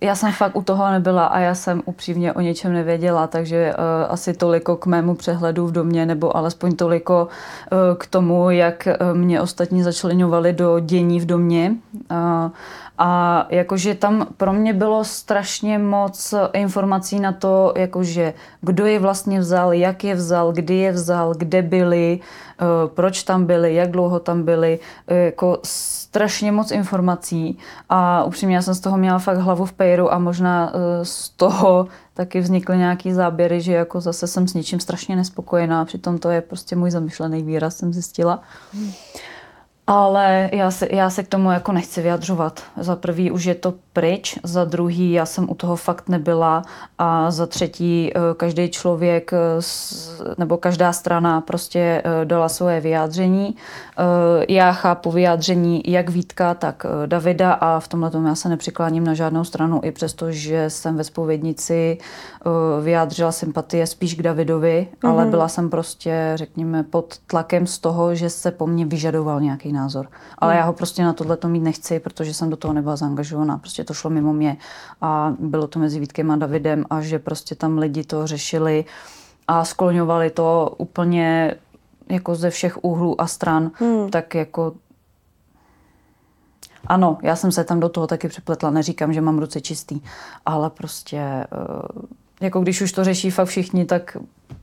[0.00, 4.12] já jsem fakt u toho nebyla a já jsem upřímně o něčem nevěděla, takže uh,
[4.12, 7.28] asi toliko k mému přehledu v domě, nebo alespoň toliko
[7.72, 11.74] uh, k tomu, jak mě ostatní začlenovali do dění v domě.
[12.10, 12.50] Uh,
[12.98, 19.40] a jakože tam pro mě bylo strašně moc informací na to, jakože kdo je vlastně
[19.40, 24.20] vzal, jak je vzal, kdy je vzal, kde byli, eh, proč tam byli, jak dlouho
[24.20, 24.78] tam byli,
[25.08, 29.72] eh, jako strašně moc informací a upřímně já jsem z toho měla fakt hlavu v
[29.72, 34.54] pejru a možná eh, z toho taky vznikly nějaký záběry, že jako zase jsem s
[34.54, 38.42] něčím strašně nespokojená, přitom to je prostě můj zamýšlený výraz, jsem zjistila.
[38.74, 38.92] Hmm.
[39.94, 42.62] Ale já se, já se k tomu jako nechci vyjadřovat.
[42.76, 46.62] Za prvý už je to pryč, za druhý já jsem u toho fakt nebyla
[46.98, 49.36] a za třetí eh, každý člověk eh,
[50.38, 53.56] nebo každá strana prostě eh, dala svoje vyjádření.
[54.48, 59.14] Já chápu vyjádření jak Vítka, tak Davida a v tomhle tomu já se nepřikláním na
[59.14, 61.98] žádnou stranu, i přesto, že jsem ve spovědnici
[62.82, 65.10] vyjádřila sympatie spíš k Davidovi, mm-hmm.
[65.10, 65.30] ale mhm.
[65.30, 69.81] byla jsem prostě, řekněme, pod tlakem z toho, že se po mně vyžadoval nějaký názor.
[70.38, 70.58] Ale mm.
[70.58, 73.58] já ho prostě na tohle to mít nechci, protože jsem do toho nebyla zaangažovaná.
[73.58, 74.56] Prostě to šlo mimo mě
[75.00, 78.84] a bylo to mezi Vítkem a Davidem a že prostě tam lidi to řešili
[79.48, 81.54] a skloňovali to úplně
[82.08, 84.10] jako ze všech úhlů a stran, hmm.
[84.10, 84.72] tak jako
[86.86, 90.00] ano, já jsem se tam do toho taky přepletla, neříkám, že mám ruce čistý,
[90.46, 91.46] ale prostě eh,
[92.42, 94.16] jako když už to řeší fakt všichni, tak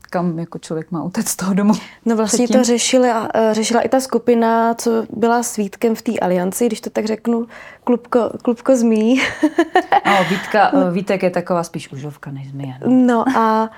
[0.09, 1.73] kam jako člověk má utéct z toho domu.
[2.05, 2.59] No vlastně předtím.
[2.59, 6.89] to řešila, eh, řešila i ta skupina, co byla svítkem v té alianci, když to
[6.89, 7.47] tak řeknu,
[7.83, 9.21] klubko, klubko zmí.
[10.05, 10.91] no, Vítka, no.
[10.91, 12.73] Vítek je taková spíš užovka než zmije.
[12.85, 13.69] No, no a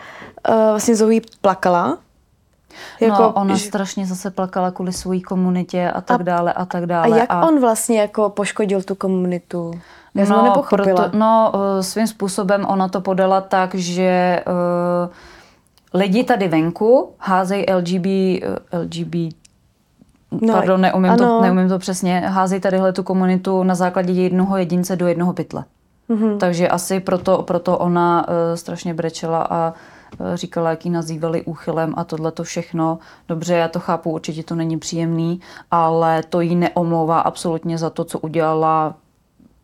[0.50, 1.98] uh, vlastně Zoe plakala,
[3.00, 3.68] jako, no, ona že...
[3.68, 7.16] strašně zase plakala kvůli své komunitě a tak a, dále a tak dále.
[7.16, 7.48] A jak a...
[7.48, 9.72] on vlastně jako poškodil tu komunitu?
[10.16, 16.48] Já no, proto, no, eh, svým způsobem ona to podala tak, že uh, lidi tady
[16.48, 19.16] venku házejí LGB, uh, LGB
[20.42, 22.20] No, Pardon, neumím to, neumím to přesně.
[22.20, 25.64] Házejí tadyhle tu komunitu na základě jednoho jedince do jednoho pytle.
[26.10, 26.38] Mm-hmm.
[26.38, 29.74] Takže asi proto, proto ona uh, strašně brečela a Eh,
[30.36, 33.00] říkala, jak ji nazývali úchylem a tohle to všechno.
[33.28, 35.39] Dobře, já to chápu, určitě to není příjemný,
[35.71, 38.95] ale to jí neomlouvá absolutně za to, co udělala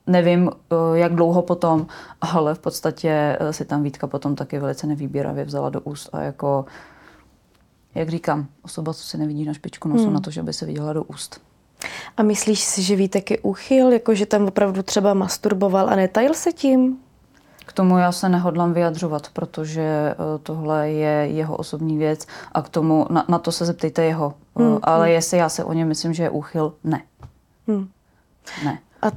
[0.07, 1.87] nevím, eh, jak dlouho potom,
[2.21, 6.21] ale v podstatě eh, si tam Vítka potom taky velice nevýběravě vzala do úst a
[6.21, 6.65] jako,
[7.95, 10.13] jak říkám, osoba, co si nevidí na špičku nosu hmm.
[10.13, 11.41] na to, že by se viděla do úst.
[12.17, 16.33] A myslíš si, že Vítek je úchyl, jako že tam opravdu třeba masturboval a netajil
[16.33, 16.97] se tím?
[17.67, 22.69] K tomu já se nehodlám vyjadřovat, protože eh, tohle je jeho osobní věc a k
[22.69, 24.33] tomu, na, na to se zeptejte jeho.
[24.55, 25.13] Hmm, Ale hmm.
[25.13, 27.01] jestli já se o něm myslím, že je úchyl, ne.
[27.67, 27.87] Hmm.
[28.65, 28.79] Ne.
[29.01, 29.07] A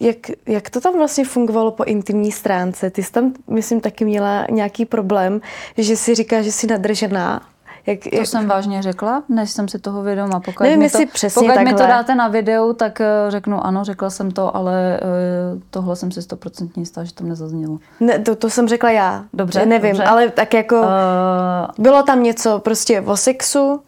[0.00, 0.16] jak,
[0.46, 2.90] jak to tam vlastně fungovalo po intimní stránce?
[2.90, 5.40] Ty jsi tam, myslím, taky měla nějaký problém,
[5.78, 7.40] že si říká, že jsi nadržená
[7.86, 8.26] jak, to jak...
[8.26, 10.40] jsem vážně řekla, než jsem si toho vědoma.
[10.40, 13.84] Pokud, Nevím, mi, to, přesně pokud mi to dáte na videu, tak uh, řeknu ano,
[13.84, 15.00] řekla jsem to, ale
[15.54, 17.78] uh, tohle jsem si stoprocentně jistá, že tam nezaznělo.
[18.00, 19.24] Ne, to, to jsem řekla já.
[19.32, 20.04] Dobře, Nevím, dobře.
[20.04, 20.86] ale tak jako uh...
[21.78, 23.80] bylo tam něco prostě o sexu,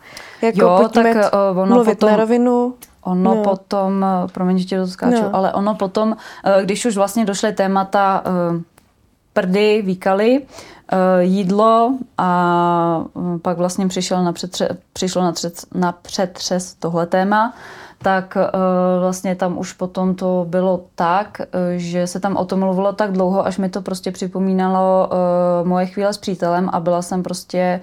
[0.42, 2.10] jako jo, tak uh, ono mluvit potom...
[2.10, 2.74] na rovinu.
[3.02, 3.42] Ono no.
[3.42, 5.36] potom, promiň, že tě doskáču, no.
[5.36, 6.16] ale ono potom,
[6.62, 8.22] když už vlastně došly témata
[9.32, 10.77] prdy, výkaly, Eh,
[11.20, 17.54] jídlo a eh, pak vlastně přišel na přetře, přišlo na, třec, na přetřes tohle téma,
[18.02, 18.50] tak eh,
[19.00, 21.40] vlastně tam už potom to bylo tak,
[21.76, 25.10] že se tam o tom mluvilo tak dlouho, až mi to prostě připomínalo
[25.64, 27.80] moje chvíle s přítelem a byla jsem prostě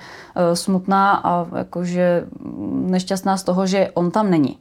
[0.53, 2.25] smutná a jakože
[2.71, 4.57] nešťastná z toho, že on tam není.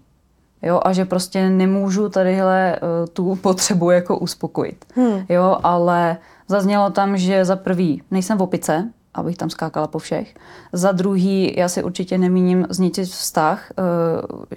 [0.62, 2.78] Jo, a že prostě nemůžu tadyhle
[3.12, 4.84] tu potřebu jako uspokojit.
[4.94, 5.26] Hmm.
[5.28, 6.16] Jo, ale
[6.48, 10.34] Zaznělo tam, že za prvý nejsem v opice, abych tam skákala po všech.
[10.72, 13.82] Za druhý, já si určitě nemíním zničit vztah eh,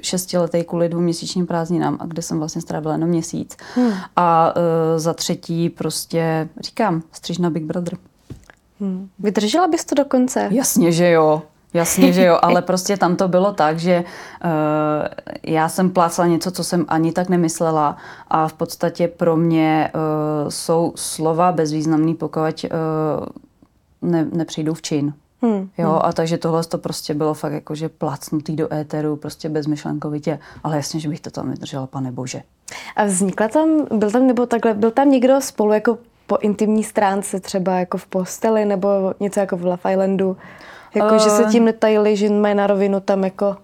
[0.01, 3.57] šestiletý kvůli dvouměsíčním prázdninám, kde jsem vlastně strávila jenom měsíc.
[3.75, 3.91] Hmm.
[4.15, 7.97] A eh, za třetí prostě, říkám, stříž na Big Brother.
[8.79, 9.09] Hmm.
[9.19, 10.47] Vydržela bys to do konce?
[10.51, 11.41] Jasně, že jo.
[11.73, 14.51] Jasně, že jo, ale prostě tam to bylo tak, že uh,
[15.43, 20.49] já jsem plácala něco, co jsem ani tak nemyslela a v podstatě pro mě uh,
[20.49, 25.13] jsou slova bezvýznamný, pokud uh, ne, nepřijdou v čin.
[25.41, 25.99] Hmm, jo, hmm.
[26.03, 30.75] a takže tohle to prostě bylo fakt jako, že plácnutý do éteru, prostě bezmyšlenkovitě, ale
[30.75, 32.41] jasně, že bych to tam vydržela, pane bože.
[32.95, 37.39] A vznikla tam, byl tam, nebo takhle, byl tam někdo spolu jako po intimní stránce,
[37.39, 40.37] třeba jako v posteli, nebo něco jako v Love Islandu?
[40.97, 43.57] Jako, uh, že se tím netajili, že mají na rovinu tam jako...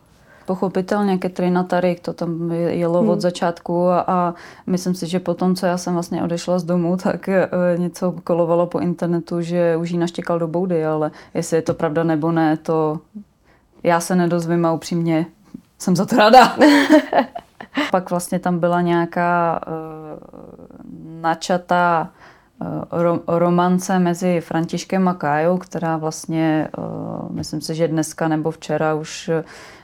[0.46, 3.10] Pochopitelně, Katrina Tarik, to tam jelo hmm.
[3.10, 4.34] od začátku a, a
[4.68, 8.68] myslím si, že potom, co já jsem vlastně odešla z domu, tak e, něco kolovalo
[8.68, 12.58] po internetu, že už jí naštěkal do boudy, ale jestli je to pravda nebo ne,
[12.58, 13.00] to
[13.84, 15.26] já se nedozvím a upřímně
[15.80, 16.56] jsem za to ráda.
[17.92, 19.72] Pak vlastně tam byla nějaká e,
[21.22, 22.10] načatá
[22.64, 26.82] Eh, romance mezi Františkem a Kájou, která vlastně, eh,
[27.30, 29.32] myslím si, že dneska nebo včera už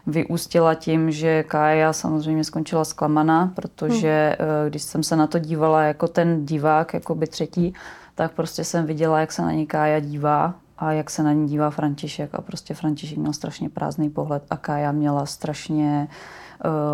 [0.07, 4.69] vyústila tím, že Kája samozřejmě skončila zklamaná, protože hmm.
[4.69, 7.73] když jsem se na to dívala jako ten divák, jako by třetí,
[8.15, 11.47] tak prostě jsem viděla, jak se na ní Kája dívá a jak se na ní
[11.47, 16.15] dívá František a prostě František měl strašně prázdný pohled a Kája měla strašně uh,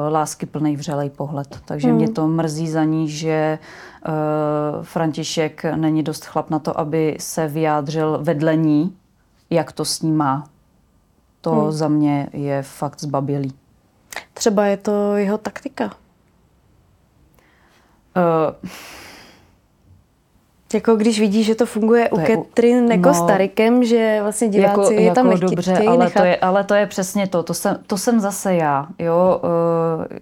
[0.09, 1.59] lásky plný vřelej pohled.
[1.65, 1.97] Takže hmm.
[1.97, 3.59] mě to mrzí za ní, že
[4.07, 4.13] uh,
[4.83, 8.97] František není dost chlap na to, aby se vyjádřil vedle ní,
[9.49, 10.43] jak to s ní má.
[11.41, 11.71] To hmm.
[11.71, 13.53] za mě je fakt zbabělý.
[14.33, 15.85] Třeba je to jeho taktika.
[15.85, 15.91] Uh,
[20.75, 24.79] jako když vidí, že to funguje to u Catherine jako no, Starikem, že vlastně diváci
[24.79, 26.21] jako, je tam jako dobře, ale nechat.
[26.21, 27.43] to je, ale to je přesně to.
[27.43, 28.87] To jsem, to jsem zase já.
[28.99, 29.41] Jo?
[29.43, 30.17] Uh,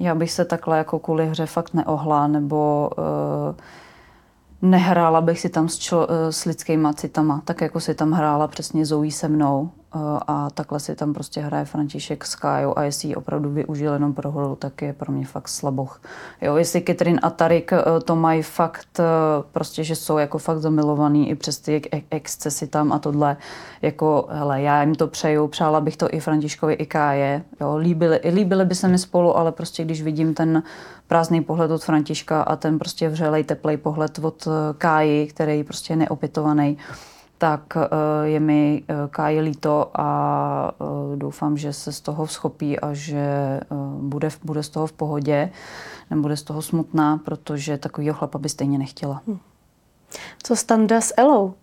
[0.00, 5.68] já bych se takhle jako kvůli hře fakt neohla, nebo uh, nehrála bych si tam
[5.68, 9.70] s, člo, s lidskýma citama, tak jako si tam hrála přesně Zoe se mnou.
[9.94, 13.92] Eh, a takhle si tam prostě hraje František s Kájou a jestli ji opravdu využil
[13.92, 16.00] jenom pro hru, tak je pro mě fakt slaboch.
[16.42, 19.04] Jo, jestli Katrin a Tarik eh, to mají fakt, eh,
[19.52, 23.36] prostě, že jsou jako fakt zamilovaný i přes ty excesy tam a tohle,
[23.82, 28.20] jako hele, já jim to přeju, přála bych to i Františkovi, i Káje, jo, líbili,
[28.32, 30.62] líbili by se mi spolu, ale prostě když vidím ten
[31.06, 35.96] prázdný pohled od Františka a ten prostě vřelej, teplej pohled od Káji, který prostě je
[35.96, 36.78] neopětovaný,
[37.38, 37.88] tak eh,
[38.22, 40.08] je mi eh, Káji líto a
[40.80, 43.60] eh, doufám, že se z toho schopí a že
[43.98, 45.50] bude, bude z toho v pohodě,
[46.10, 49.22] nebude z toho smutná, protože takovýho chlapa by stejně nechtěla.
[49.26, 49.38] Hm.
[50.42, 51.54] Co standa s Elou?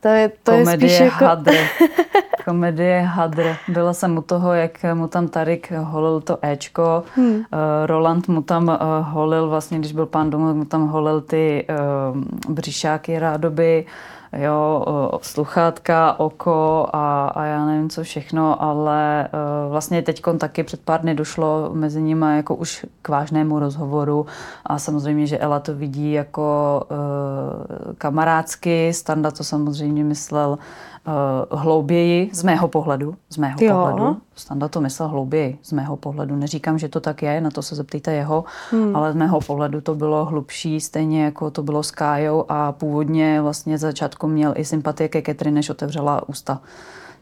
[0.00, 1.24] To je, to Komedie je spíš jako...
[1.24, 1.54] hadr.
[2.44, 3.56] Komedie hadr.
[3.68, 7.02] Byla jsem u toho, jak mu tam Tarik holil to Ečko.
[7.16, 7.42] Hmm.
[7.86, 13.18] Roland mu tam holil, vlastně když byl pán domů, mu tam holil ty uh, břišáky
[13.18, 13.86] rádoby
[14.32, 14.84] jo,
[15.22, 19.28] sluchátka, oko a, a já nevím co všechno, ale
[19.64, 24.26] uh, vlastně teď taky před pár dny došlo mezi nimi jako už k vážnému rozhovoru
[24.66, 30.58] a samozřejmě, že Ela to vidí jako uh, kamarádsky, Standa to samozřejmě myslel
[31.06, 33.72] uh, hlouběji z mého pohledu, z mého jo.
[33.72, 34.16] pohledu.
[34.34, 36.36] Standa to myslel hlouběji z mého pohledu.
[36.36, 38.96] Neříkám, že to tak je, na to se zeptejte jeho, hmm.
[38.96, 43.40] ale z mého pohledu to bylo hlubší, stejně jako to bylo s Kájou a původně
[43.40, 46.60] vlastně začátku měl i sympatie ke Ketry, než otevřela ústa.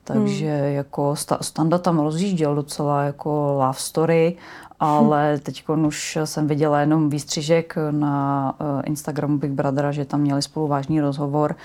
[0.04, 0.74] Takže hmm.
[0.74, 4.36] jako Standa tam rozjížděl docela jako love story,
[4.80, 5.40] ale hmm.
[5.40, 10.68] teď už jsem viděla jenom výstřižek na eh, Instagramu Big Brothera, že tam měli spolu
[10.68, 11.56] vážný rozhovor.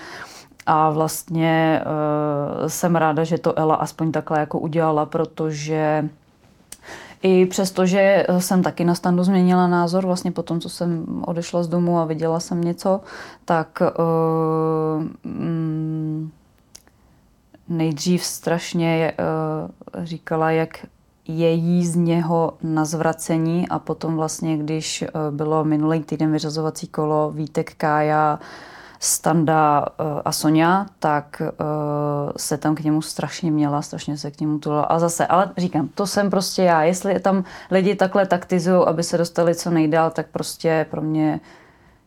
[0.72, 1.82] A vlastně
[2.60, 6.08] uh, jsem ráda, že to Ela aspoň takhle jako udělala, protože
[7.22, 11.62] i přesto, že jsem taky na standu změnila názor, vlastně po tom, co jsem odešla
[11.62, 13.00] z domu a viděla jsem něco,
[13.44, 16.30] tak uh, mm,
[17.68, 19.12] nejdřív strašně
[19.94, 20.86] uh, říkala, jak
[21.28, 26.86] je jí z něho na zvracení a potom vlastně, když uh, bylo minulý týden vyřazovací
[26.86, 28.38] kolo Vítek Kája,
[29.02, 34.40] Standa uh, a Sonja, tak uh, se tam k němu strašně měla, strašně se k
[34.40, 34.82] němu tulila.
[34.82, 36.82] A zase, ale říkám, to jsem prostě já.
[36.82, 41.40] Jestli tam lidi takhle taktizují, aby se dostali co nejdál, tak prostě pro mě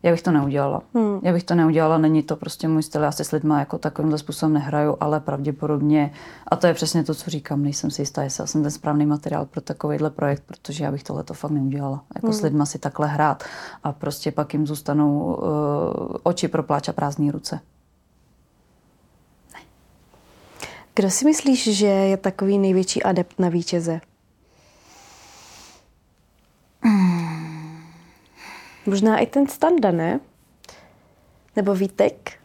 [0.04, 0.82] já bych to neudělala.
[0.94, 1.20] Hmm.
[1.22, 3.02] Já bych to neudělala, není to prostě můj styl.
[3.04, 6.14] Já si s lidmi jako takovýmhle způsobem nehraju, ale pravděpodobně,
[6.48, 9.06] a to je přesně to, co říkám, nejsem si jistá, jestli já jsem ten správný
[9.06, 12.04] materiál pro takovýhle projekt, protože já bych tohle to fakt neudělala.
[12.16, 12.34] Jako hmm.
[12.34, 13.44] s lidmi si takhle hrát
[13.84, 15.46] a prostě pak jim zůstanou uh,
[16.24, 17.60] oči pro pláč a prázdné ruce.
[19.54, 19.60] Ne.
[20.96, 24.02] Kdo si myslíš, že je takový největší adept na vítěze?
[26.82, 27.13] Hmm.
[28.86, 30.20] Možná i ten Standa, ne?
[31.56, 32.40] Nebo Vítek?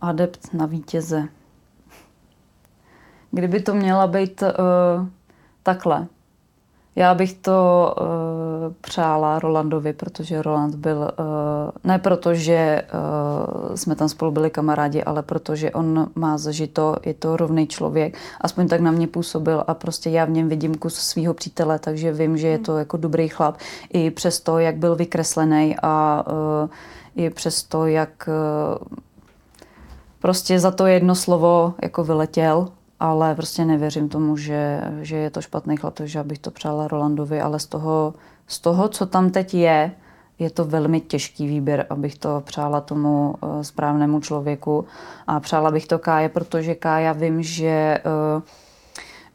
[0.00, 1.28] Adept na vítěze.
[3.30, 4.48] Kdyby to měla být uh,
[5.62, 6.06] takhle,
[6.96, 8.06] já bych to uh,
[8.80, 11.26] přála Rolandovi, protože Roland byl, uh,
[11.84, 12.82] ne proto, že
[13.68, 18.18] uh, jsme tam spolu byli kamarádi, ale protože on má zažito, je to rovný člověk,
[18.40, 22.12] aspoň tak na mě působil a prostě já v něm vidím kus svého přítele, takže
[22.12, 23.56] vím, že je to jako dobrý chlap,
[23.92, 26.68] i přesto, jak byl vykreslený a uh,
[27.16, 28.98] i přesto, jak uh,
[30.18, 32.68] prostě za to jedno slovo jako vyletěl,
[33.00, 37.40] ale prostě nevěřím tomu, že, že je to špatný chlap, takže abych to přála Rolandovi,
[37.40, 38.14] ale z toho,
[38.46, 39.92] z toho, co tam teď je,
[40.38, 44.84] je to velmi těžký výběr, abych to přála tomu uh, správnému člověku.
[45.26, 47.98] A přála bych to Káje, protože Kája vím, že
[48.36, 48.42] uh,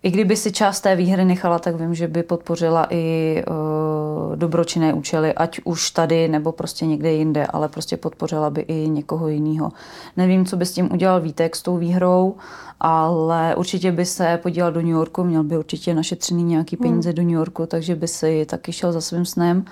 [0.04, 4.94] i kdyby si část té výhry nechala, tak vím, že by podpořila i uh, dobročinné
[4.94, 9.72] účely, ať už tady nebo prostě někde jinde, ale prostě podpořila by i někoho jiného.
[10.18, 12.36] Nevím, co by s tím udělal Vítek s tou výhrou,
[12.80, 16.84] ale určitě by se podíval do New Yorku, měl by určitě našetřený nějaký hmm.
[16.84, 17.16] peníze hmm.
[17.16, 19.66] do New Yorku, takže by si taky šel za svým snem.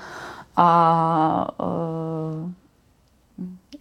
[0.57, 2.51] A uh,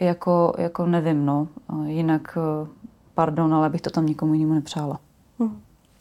[0.00, 1.48] jako, jako nevím, no.
[1.86, 2.68] Jinak, uh,
[3.14, 4.98] pardon, ale bych to tam nikomu jinému nepřála.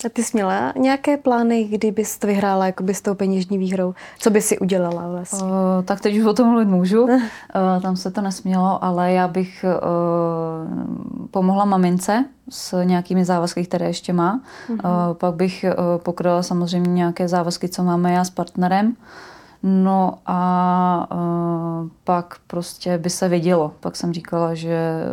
[0.06, 3.94] A ty jsi měla nějaké plány, kdyby jsi to vyhrála jakoby s tou peněžní výhrou?
[4.20, 5.44] Co by si udělala vlastně?
[5.44, 5.50] Uh,
[5.86, 7.08] tak teď už o tom mluvit můžu.
[7.56, 13.88] Uh, tam se to nesmělo, ale já bych uh, pomohla mamince s nějakými závazky, které
[13.88, 14.42] ještě má.
[14.70, 15.10] Uh-huh.
[15.10, 18.96] Uh, pak bych uh, pokryla samozřejmě nějaké závazky, co máme já s partnerem.
[19.70, 23.72] No a uh, pak prostě by se vidělo.
[23.80, 25.04] Pak jsem říkala, že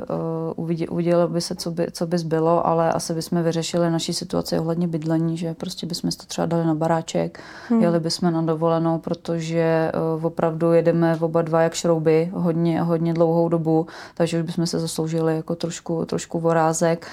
[0.57, 4.59] uh, uvidělo by se, co by, co by zbylo, ale asi bychom vyřešili naší situaci
[4.59, 7.82] ohledně bydlení, že prostě bychom to třeba dali na baráček, hmm.
[7.82, 13.48] jeli bychom na dovolenou, protože uh, opravdu jedeme oba dva jak šrouby hodně, hodně dlouhou
[13.48, 17.07] dobu, takže už bychom se zasloužili jako trošku, trošku vorázek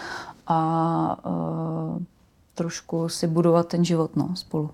[0.47, 2.01] a uh,
[2.55, 4.69] trošku si budovat ten život no, spolu.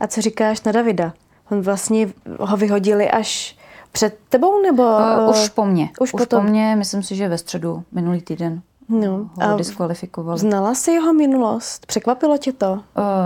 [0.00, 1.12] A co říkáš na Davida?
[1.50, 2.08] On vlastně
[2.40, 3.56] ho vyhodili až
[3.92, 4.82] před tebou, nebo?
[4.82, 5.90] Uh, už po mně.
[6.00, 6.44] Už, už potom.
[6.44, 8.62] po mně, myslím si, že ve středu, minulý týden.
[8.88, 10.38] No, ho a diskvalifikovali.
[10.38, 11.86] Znala jsi jeho minulost?
[11.86, 12.72] Překvapilo tě to?
[12.72, 12.80] Uh,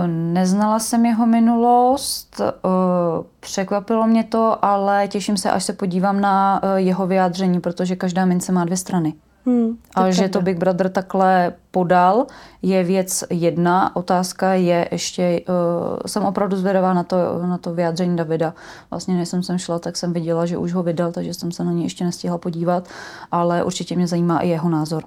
[0.07, 6.61] neznala jsem jeho minulost, uh, překvapilo mě to, ale těším se, až se podívám na
[6.63, 9.13] uh, jeho vyjádření, protože každá mince má dvě strany.
[9.45, 12.25] Hmm, a že to Big Brother takhle podal,
[12.61, 13.95] je věc jedna.
[13.95, 18.53] Otázka je ještě, uh, jsem opravdu zvědavá na to, na to vyjádření Davida.
[18.89, 21.63] Vlastně než jsem sem šla, tak jsem viděla, že už ho vydal, takže jsem se
[21.63, 22.87] na něj ještě nestihla podívat,
[23.31, 25.03] ale určitě mě zajímá i jeho názor.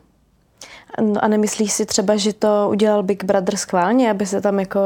[1.00, 4.80] No a nemyslíš si třeba, že to udělal Big Brother schválně, aby se tam jako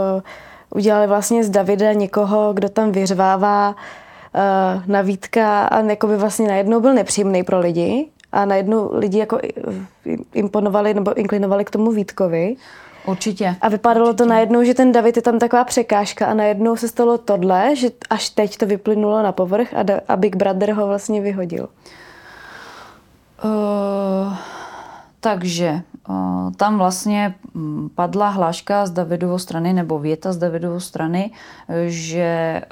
[0.74, 6.80] udělali vlastně z Davida někoho, kdo tam vyřvává uh, navítka a jako by vlastně najednou
[6.80, 9.38] byl nepříjemný pro lidi a najednou lidi jako
[10.34, 12.56] imponovali nebo inklinovali k tomu Vítkovi.
[13.06, 13.56] Určitě.
[13.60, 14.24] A vypadalo Určitě.
[14.24, 17.90] to najednou, že ten David je tam taková překážka a najednou se stalo tohle, že
[18.10, 21.68] až teď to vyplynulo na povrch a, da, a Big Brother ho vlastně vyhodil.
[23.44, 24.36] Uh,
[25.20, 25.82] takže
[26.56, 31.30] tam vlastně mm, padla hláška z Davidovo strany nebo věta z Davidovo strany,
[31.86, 32.62] že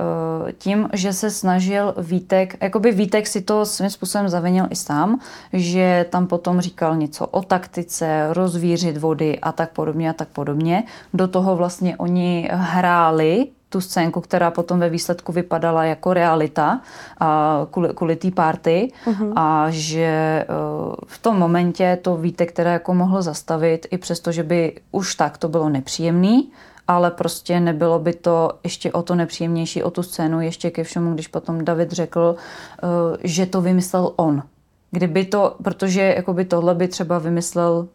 [0.58, 5.20] tím, že se snažil Vítek, jakoby Vítek si to svým způsobem zavinil i sám,
[5.52, 10.84] že tam potom říkal něco o taktice, rozvířit vody a tak podobně a tak podobně.
[11.14, 16.80] Do toho vlastně oni hráli tu scénku, která potom ve výsledku vypadala jako realita
[17.20, 19.32] a kvůli, kvůli té party uh-huh.
[19.36, 24.42] a že uh, v tom momentě to víte, které jako mohl zastavit, i přesto, že
[24.42, 26.52] by už tak to bylo nepříjemný,
[26.88, 31.14] ale prostě nebylo by to ještě o to nepříjemnější, o tu scénu, ještě ke všemu,
[31.14, 32.36] když potom David řekl,
[32.82, 34.42] uh, že to vymyslel on.
[34.90, 37.88] Kdyby to, protože jakoby tohle by třeba vymyslel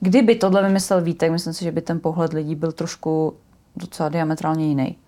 [0.00, 3.34] Kdyby tohle vymyslel Vítek, myslím si, že by ten pohled lidí byl trošku
[3.76, 4.98] docela diametrálně jiný.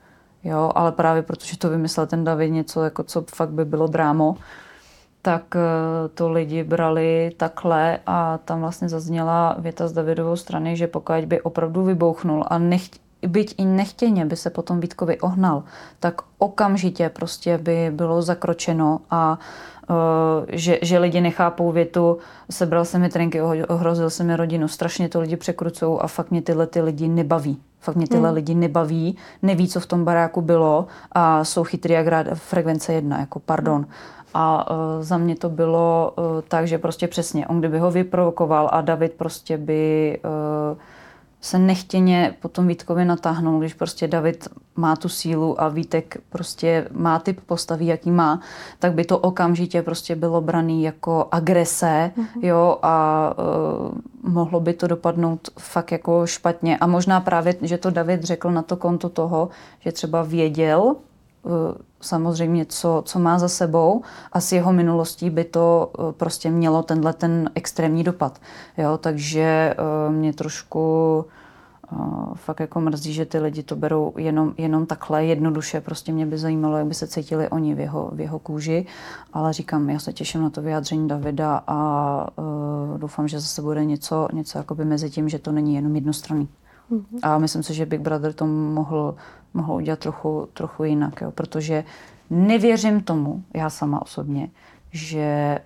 [0.45, 4.37] Jo, ale právě protože to vymyslel ten David něco, jako co fakt by bylo drámo,
[5.23, 10.87] tak eh, to lidi brali takhle a tam vlastně zazněla věta z Davidovou strany, že
[10.87, 15.63] pokud by opravdu vybouchnul a nechť, byť i nechtěně by se potom Vítkovi ohnal,
[16.01, 19.39] tak okamžitě prostě by bylo zakročeno a
[19.91, 19.97] uh,
[20.49, 22.19] že, že lidi nechápou větu,
[22.51, 26.43] sebral se mi trenky, ohrozil se mi rodinu, strašně to lidi překrucují a fakt mě
[26.43, 27.61] tyhle ty lidi nebaví.
[27.83, 28.35] Fakt mě tyhle hmm.
[28.35, 33.21] lidi nebaví, neví, co v tom baráku bylo a jsou chytrý jak rád frekvence jedna,
[33.21, 33.87] jako pardon.
[34.35, 38.69] A uh, za mě to bylo uh, tak, že prostě přesně, on kdyby ho vyprovokoval
[38.73, 40.79] a David prostě by uh,
[41.43, 47.19] se nechtěně potom Vítkovi natáhnul, když prostě David má tu sílu a Vítek prostě má
[47.19, 48.41] typ postavy, jaký má,
[48.79, 52.45] tak by to okamžitě prostě bylo braný jako agrese, mm-hmm.
[52.47, 53.35] jo, a
[53.83, 56.79] uh, mohlo by to dopadnout fakt jako špatně.
[56.79, 59.49] A možná právě, že to David řekl na to konto toho,
[59.81, 60.97] že třeba věděl,
[62.01, 66.83] samozřejmě, co, co má za sebou a s jeho minulostí by to uh, prostě mělo
[66.83, 68.41] tenhle ten extrémní dopad.
[68.79, 71.25] Jo, takže uh, mě trošku
[72.35, 75.81] fakt jako mrzí, že ty lidi to berou jenom, jenom takhle jednoduše.
[75.81, 78.87] Prostě mě by zajímalo, jak by se cítili oni v jeho, v jeho kůži.
[79.33, 83.85] Ale říkám, já se těším na to vyjádření Davida a uh, doufám, že zase bude
[83.85, 86.49] něco, něco jakoby mezi tím, že to není jenom jednostranný.
[86.93, 87.19] Mm-hmm.
[87.23, 89.15] A myslím si, že Big Brother to mohl,
[89.55, 91.85] mohl udělat trochu, trochu jinak, jo, protože
[92.31, 94.51] nevěřím tomu, já sama osobně,
[94.91, 95.63] že eh,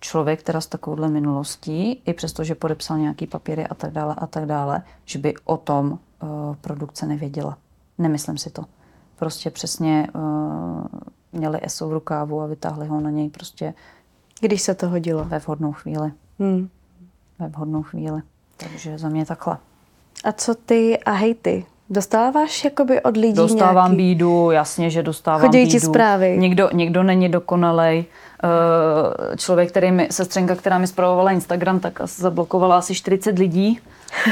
[0.00, 4.26] člověk, teda s takovouhle minulostí, i přesto, že podepsal nějaký papíry a tak dále a
[4.26, 6.26] tak dále, že by o tom eh,
[6.60, 7.58] produkce nevěděla.
[7.98, 8.64] Nemyslím si to.
[9.16, 10.18] Prostě přesně eh,
[11.32, 13.74] měli ESO v rukávu a vytáhli ho na něj prostě.
[14.40, 15.24] Když se to hodilo.
[15.24, 16.12] Ve vhodnou chvíli.
[16.38, 16.68] Hmm.
[17.38, 18.22] Ve vhodnou chvíli.
[18.56, 19.58] Takže za mě takhle.
[20.24, 21.64] A co ty a hejty?
[21.90, 23.96] Dostáváš jakoby od lidí Dostávám nějaký...
[23.96, 25.70] bídu, jasně, že dostávám Chodí bídu.
[25.70, 26.36] ti zprávy.
[26.38, 28.04] Nikdo, nikdo není dokonalej.
[28.44, 33.80] Eh, člověk, který mi, sestřenka, která mi zpravovala Instagram, tak zablokovala asi 40 lidí.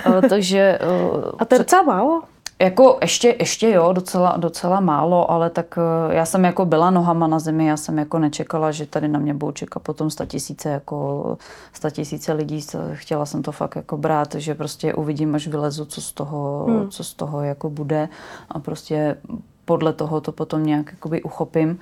[0.06, 0.78] Eh, takže...
[0.80, 2.22] Eh, A to je docela málo.
[2.60, 7.26] Jako ještě, ještě jo, docela, docela málo, ale tak eh, já jsem jako byla nohama
[7.26, 10.68] na zemi, já jsem jako nečekala, že tady na mě budou čekat potom sta tisíce,
[10.68, 11.38] jako
[11.72, 16.00] sta tisíce lidí, chtěla jsem to fakt jako brát, že prostě uvidím, až vylezu, co
[16.00, 16.90] z toho, hmm.
[16.90, 18.08] co z toho jako bude
[18.48, 19.16] a prostě
[19.64, 21.78] podle toho to potom nějak jakoby uchopím.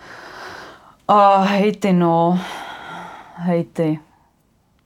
[1.09, 2.39] A hejty, no.
[3.35, 3.99] Hejty.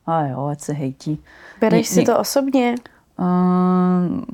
[0.06, 1.22] A jo, ať se hejtí.
[1.60, 2.74] Bereš si to osobně?
[3.18, 4.24] Uh,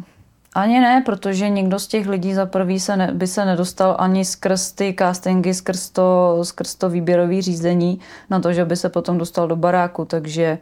[0.59, 4.25] ani ne, protože nikdo z těch lidí za prvý se ne, by se nedostal ani
[4.25, 8.01] skrz ty castingy, skrz to, skrz to výběrové řízení
[8.31, 10.59] na to, že by se potom dostal do baráku, takže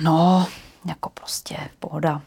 [0.00, 0.46] no,
[0.86, 2.22] jako prostě pohoda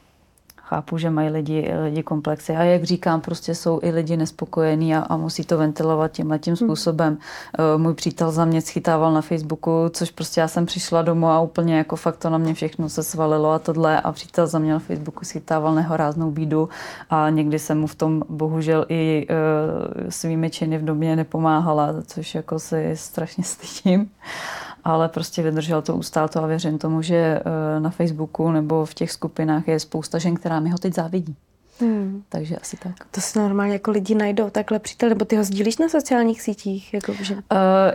[0.70, 5.00] chápu, že mají lidi, lidi komplexy a jak říkám, prostě jsou i lidi nespokojení a,
[5.00, 6.68] a musí to ventilovat tímhle tím hmm.
[6.68, 7.18] způsobem.
[7.58, 7.82] Hmm.
[7.82, 11.78] Můj přítel za mě schytával na Facebooku, což prostě já jsem přišla domů a úplně
[11.78, 14.80] jako fakt to na mě všechno se svalilo a tohle a přítel za mě na
[14.80, 16.70] Facebooku schytával nehoráznou bídu
[17.10, 22.36] a někdy jsem mu v tom bohužel i uh, svými činy v domě nepomáhala, což
[22.36, 24.10] jako si strašně stydím
[24.84, 28.94] ale prostě vydržel to, ustál to a věřím tomu, že eh, na Facebooku nebo v
[28.94, 31.36] těch skupinách je spousta žen, která mi ho teď závidí.
[31.82, 32.24] Hmm.
[32.30, 32.94] Takže asi tak.
[33.12, 36.94] To se normálně jako lidi najdou takhle přítel, nebo ty ho sdílíš na sociálních sítích?
[36.94, 37.34] Jako, že...
[37.36, 37.40] uh,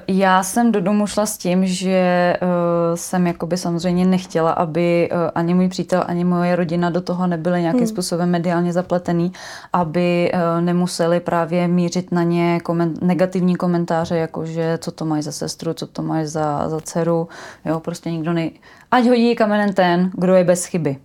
[0.09, 2.49] já jsem do domu šla s tím, že uh,
[2.97, 7.61] jsem jakoby samozřejmě nechtěla, aby uh, ani můj přítel, ani moje rodina do toho nebyly
[7.61, 7.89] nějakým hmm.
[7.89, 9.33] způsobem mediálně zapletený,
[9.73, 15.23] aby uh, nemuseli právě mířit na ně koment- negativní komentáře, jako že co to mají
[15.23, 17.29] za sestru, co to mají za, za dceru.
[17.65, 18.51] Jo, prostě nikdo nej...
[18.91, 20.97] Ať hodí kamenem ten, kdo je bez chyby.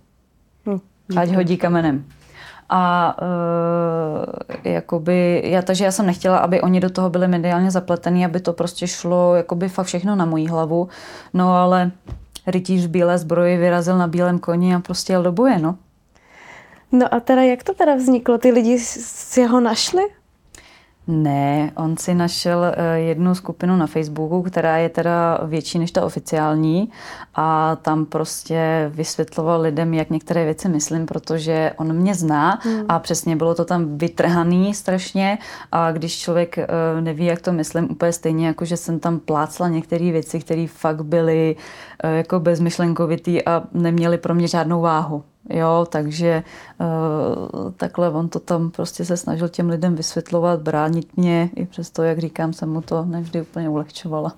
[0.66, 0.80] Hmm.
[1.16, 2.04] Ať hodí kamenem.
[2.72, 8.24] A uh, jakoby, já, takže já jsem nechtěla, aby oni do toho byli mediálně zapletení,
[8.24, 10.88] aby to prostě šlo jakoby fakt všechno na moji hlavu.
[11.34, 11.90] No ale
[12.46, 15.76] rytíř bílé zbroji vyrazil na bílém koni a prostě jel do boje, no.
[16.92, 18.38] No a teda jak to teda vzniklo?
[18.38, 20.02] Ty lidi si ho našli?
[21.10, 26.04] Ne, on si našel eh, jednu skupinu na Facebooku, která je teda větší než ta
[26.04, 26.90] oficiální
[27.34, 32.84] a tam prostě vysvětloval lidem, jak některé věci myslím, protože on mě zná hmm.
[32.88, 35.38] a přesně bylo to tam vytrhaný strašně
[35.72, 36.66] a když člověk eh,
[37.00, 41.04] neví, jak to myslím, úplně stejně jako, že jsem tam plácla některé věci, které fakt
[41.04, 41.56] byly
[42.04, 45.24] eh, jako bezmyšlenkovitý a neměly pro mě žádnou váhu.
[45.48, 46.42] Jo, takže
[46.80, 52.02] uh, takhle on to tam prostě se snažil těm lidem vysvětlovat, bránit mě, i přesto,
[52.02, 54.34] jak říkám, jsem mu to nevždy úplně ulehčovala.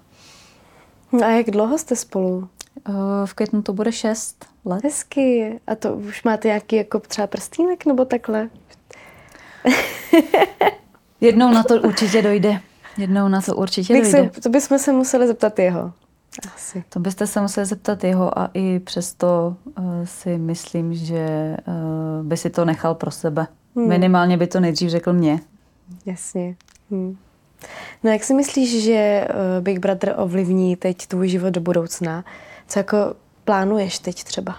[1.24, 2.48] A jak dlouho jste spolu?
[2.88, 2.94] Uh,
[3.24, 4.84] v květnu to bude šest let.
[4.84, 5.60] Hezky.
[5.66, 8.48] A to už máte nějaký jako třeba prstínek nebo takhle?
[11.20, 12.60] Jednou na to určitě dojde.
[12.98, 14.30] Jednou na to určitě Bych dojde.
[14.34, 15.92] Se, to bychom se museli zeptat jeho.
[16.54, 16.84] Asi.
[16.88, 22.36] To byste se museli zeptat jeho a i přesto uh, si myslím, že uh, by
[22.36, 23.46] si to nechal pro sebe.
[23.76, 23.88] Hmm.
[23.88, 25.40] Minimálně by to nejdřív řekl mně.
[26.06, 26.56] Jasně.
[26.90, 27.16] Hmm.
[28.02, 32.24] No jak si myslíš, že uh, Big Brother ovlivní teď tvůj život do budoucna?
[32.68, 33.14] Co jako
[33.44, 34.56] plánuješ teď třeba?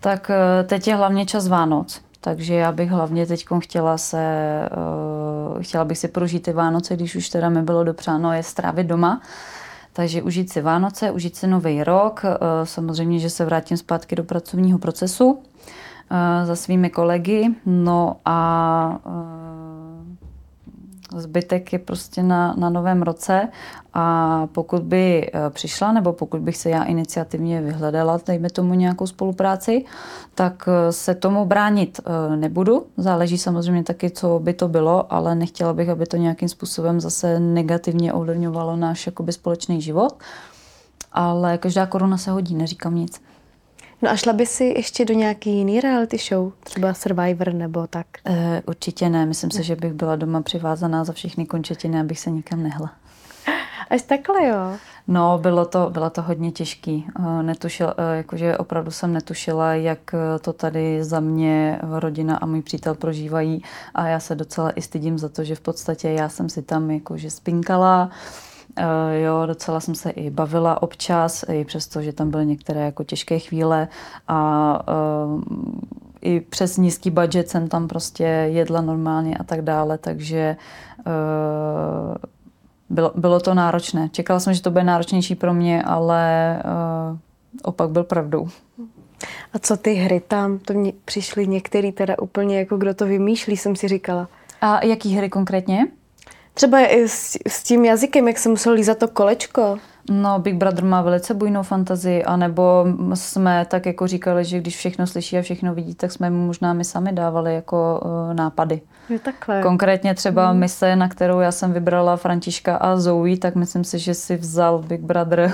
[0.00, 2.00] Tak uh, teď je hlavně čas Vánoc.
[2.24, 4.24] Takže já bych hlavně teď chtěla se,
[5.60, 9.20] chtěla bych si prožít ty Vánoce, když už teda mi bylo dopřáno je strávit doma.
[9.92, 14.24] Takže užít si Vánoce, užít si Nový rok, eh, samozřejmě, že se vrátím zpátky do
[14.24, 15.42] pracovního procesu
[16.10, 19.61] eh, za svými kolegy, no a eh,
[21.16, 23.48] zbytek je prostě na, na novém roce
[23.94, 29.06] a pokud by eh, přišla, nebo pokud bych se já iniciativně vyhledala, dejme tomu nějakou
[29.06, 29.84] spolupráci,
[30.34, 32.86] tak eh, se tomu bránit eh, nebudu.
[32.96, 37.40] Záleží samozřejmě taky, co by to bylo, ale nechtěla bych, aby to nějakým způsobem zase
[37.40, 40.18] negativně ovlivňovalo náš jakoby společný život.
[41.12, 43.20] Ale každá koruna se hodí, neříkám nic.
[44.02, 46.52] No a šla by si ještě do nějaký jiný reality show?
[46.64, 48.06] Třeba Survivor nebo tak?
[48.26, 49.26] E, určitě ne.
[49.26, 52.92] Myslím si, že bych byla doma přivázaná za všechny končetiny, abych se nikam nehla.
[53.90, 54.76] Až takhle, jo?
[55.08, 57.06] No, bylo to, bylo to hodně těžký.
[57.18, 62.62] Eh, netušil, eh, jakože opravdu jsem netušila, jak to tady za mě rodina a můj
[62.62, 63.62] přítel prožívají
[63.94, 66.90] a já se docela i stydím za to, že v podstatě já jsem si tam
[66.90, 68.10] jakože spinkala,
[69.22, 73.38] Jo, docela jsem se i bavila občas, i přesto, že tam byly některé jako těžké
[73.38, 73.88] chvíle
[74.28, 74.78] a
[76.20, 80.56] i přes nízký budget jsem tam prostě jedla normálně a tak dále, takže
[82.90, 84.08] bylo, bylo to náročné.
[84.08, 86.62] Čekala jsem, že to bude náročnější pro mě, ale
[87.12, 87.18] uh,
[87.62, 88.48] opak byl pravdou.
[89.52, 90.58] A co ty hry tam?
[90.58, 94.28] To mě přišly některý teda úplně jako kdo to vymýšlí, jsem si říkala.
[94.60, 95.86] A jaký hry konkrétně?
[96.54, 99.78] Třeba i s, s tím jazykem, jak jsem musel lízat to kolečko.
[100.10, 105.06] No, Big Brother má velice bujnou fantazii, anebo jsme tak jako říkali, že když všechno
[105.06, 108.80] slyší a všechno vidí, tak jsme mu možná my sami dávali jako uh, nápady.
[109.08, 109.62] Je takhle.
[109.62, 110.60] Konkrétně třeba hmm.
[110.60, 114.78] mise, na kterou já jsem vybrala Františka a Zoe, tak myslím si, že si vzal
[114.78, 115.52] Big Brother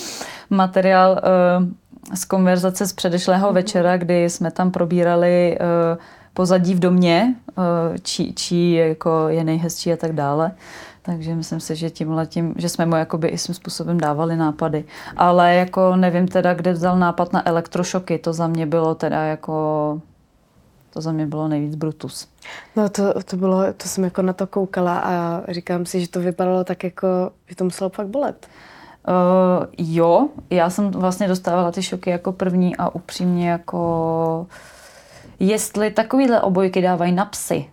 [0.50, 3.54] materiál uh, z konverzace z předešlého hmm.
[3.54, 5.98] večera, kdy jsme tam probírali uh,
[6.36, 7.34] pozadí v domě,
[8.02, 10.52] čí, čí jako je nejhezčí a tak dále.
[11.02, 14.84] Takže myslím si, že tímhle tím, že jsme mu jakoby i svým způsobem dávali nápady.
[15.16, 20.00] Ale jako nevím teda, kde vzal nápad na elektrošoky, to za mě bylo teda jako
[20.90, 22.28] to za mě bylo nejvíc Brutus.
[22.76, 26.20] No to, to bylo, to jsem jako na to koukala a říkám si, že to
[26.20, 28.46] vypadalo tak jako, že to muselo fakt bolet.
[29.08, 34.46] Uh, jo, já jsem vlastně dostávala ty šoky jako první a upřímně jako
[35.40, 37.66] jestli takovýhle obojky dávají na psy,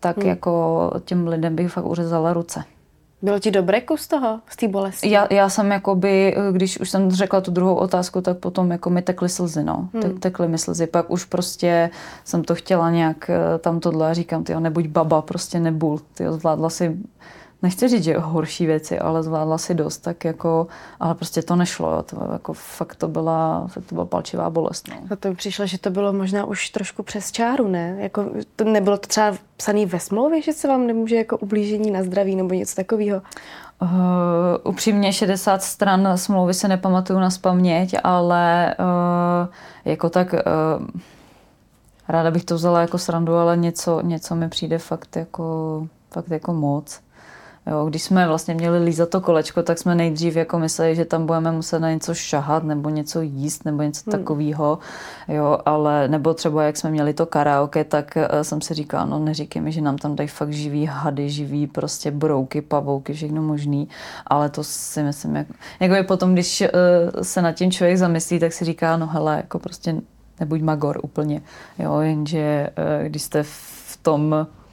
[0.00, 0.28] tak hmm.
[0.28, 2.64] jako těm lidem bych fakt uřezala ruce.
[3.22, 5.10] Bylo ti dobré kus toho, z té bolesti?
[5.10, 9.02] Já, já jsem jakoby, když už jsem řekla tu druhou otázku, tak potom jako mi
[9.02, 9.88] tekly slzy, no.
[9.94, 10.18] Hmm.
[10.18, 10.86] Tekly mi slzy.
[10.86, 11.90] Pak už prostě
[12.24, 16.00] jsem to chtěla nějak eh, tam tohle a říkám, ty nebuď baba, prostě nebul.
[16.14, 16.96] Ty zvládla si
[17.64, 20.66] nechci říct, že horší věci, ale zvládla si dost, tak jako,
[21.00, 24.88] ale prostě to nešlo, to jako fakt to byla, fakt to byla palčivá bolest.
[24.88, 24.96] No.
[25.10, 27.96] A to mi přišlo, že to bylo možná už trošku přes čáru, ne?
[27.98, 28.24] Jako,
[28.56, 32.36] to nebylo to třeba psané ve smlouvě, že se vám nemůže jako ublížení na zdraví
[32.36, 33.22] nebo něco takového?
[33.82, 33.88] Uh,
[34.64, 39.48] upřímně 60 stran smlouvy se nepamatuju na spaměť, ale uh,
[39.84, 40.40] jako tak uh,
[42.08, 46.52] ráda bych to vzala jako srandu, ale něco, něco mi přijde fakt jako, fakt jako
[46.52, 47.00] moc.
[47.66, 51.26] Jo, když jsme vlastně měli lízat to kolečko, tak jsme nejdřív jako mysleli, že tam
[51.26, 54.18] budeme muset na něco šahat nebo něco jíst nebo něco hmm.
[54.18, 54.78] takového.
[55.28, 59.18] Jo, ale nebo třeba jak jsme měli to karaoke, tak uh, jsem si říkala, no
[59.18, 63.88] neříkej mi, že nám tam dají fakt živý hady, živý prostě brouky, pavouky, všechno možný.
[64.26, 65.46] Ale to si myslím, jak,
[65.80, 66.68] jako je potom, když uh,
[67.22, 69.94] se nad tím člověk zamyslí, tak si říká, no hele, jako prostě
[70.40, 71.42] nebuď magor úplně.
[71.78, 74.63] Jo, jenže uh, když jste v tom Eh,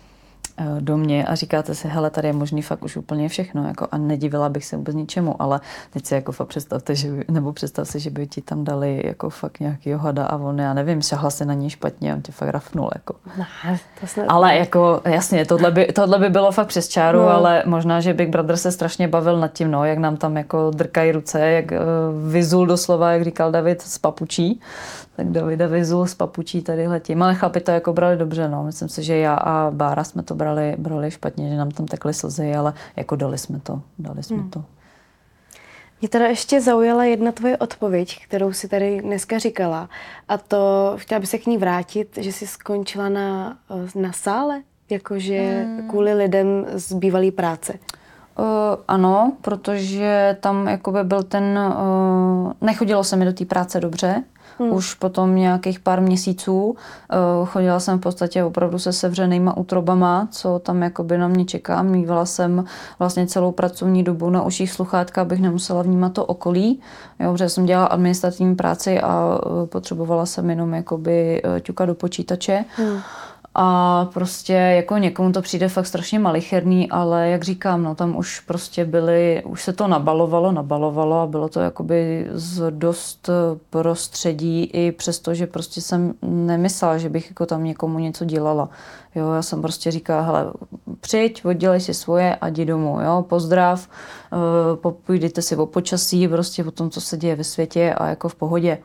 [0.80, 3.98] do mě a říkáte si, hele, tady je možný fakt už úplně všechno, jako a
[3.98, 5.60] nedivila bych se vůbec ničemu, ale
[5.90, 9.02] teď si jako fakt představte, že by, nebo představ si, že by ti tam dali
[9.06, 12.22] jako fakt nějaký hada a on, já nevím, šahla se na něj špatně a on
[12.22, 13.16] tě fakt rafnul, jako.
[13.38, 14.26] Ne, to snad...
[14.30, 17.30] Ale jako, jasně, tohle by, tohle by bylo fakt přes čáru, no.
[17.30, 20.72] ale možná, že Big Brother se strašně bavil nad tím, no, jak nám tam jako
[20.72, 21.78] drkají ruce, jak uh,
[22.32, 24.62] vyzul doslova, jak říkal David, z papučí,
[25.16, 27.24] tak Davida vyzul z papučí tady letím.
[27.24, 28.64] Ale chlapi to jako brali dobře, no.
[28.64, 32.14] Myslím si, že já a Bára jsme to brali, brali špatně, že nám tam tekly
[32.14, 34.50] slzy, ale jako dali jsme to, dali jsme hmm.
[34.50, 34.64] to.
[36.02, 39.90] Mě teda ještě zaujala jedna tvoje odpověď, kterou si tady dneska říkala.
[40.28, 43.58] A to, chtěla by se k ní vrátit, že jsi skončila na,
[43.96, 45.90] na sále, jakože hmm.
[45.90, 47.74] kvůli lidem z bývalé práce.
[48.40, 48.46] Uh,
[48.88, 54.24] ano, protože tam jakoby byl ten, uh, nechodilo se mi do té práce dobře,
[54.60, 54.74] Hmm.
[54.74, 60.60] Už potom nějakých pár měsíců uh, chodila jsem v podstatě opravdu se sevřenýma útrobama, co
[60.60, 61.84] tam jakoby na mě čeká.
[61.84, 62.66] Mývala jsem
[63.00, 66.80] vlastně celou pracovní dobu na uších sluchátka, abych nemusela vnímat to okolí.
[67.20, 71.96] Jo, protože jsem dělala administrativní práci a uh, potřebovala jsem jenom jakoby uh, ťukat do
[71.96, 72.66] počítače.
[72.76, 73.00] Hmm.
[73.56, 78.40] A prostě jako někomu to přijde fakt strašně malicherný, ale jak říkám, no tam už
[78.40, 83.30] prostě byly, už se to nabalovalo, nabalovalo a bylo to jakoby z dost
[83.70, 88.70] prostředí i přesto, že prostě jsem nemyslela, že bych jako tam někomu něco dělala.
[89.16, 90.54] Jo, já jsem prostě říkala, hele,
[91.02, 93.90] přijď, oddělej si svoje a jdi domů, jo, pozdrav,
[94.84, 98.30] uh, půjdete si o počasí, prostě o tom, co se děje ve světě a jako
[98.30, 98.78] v pohodě.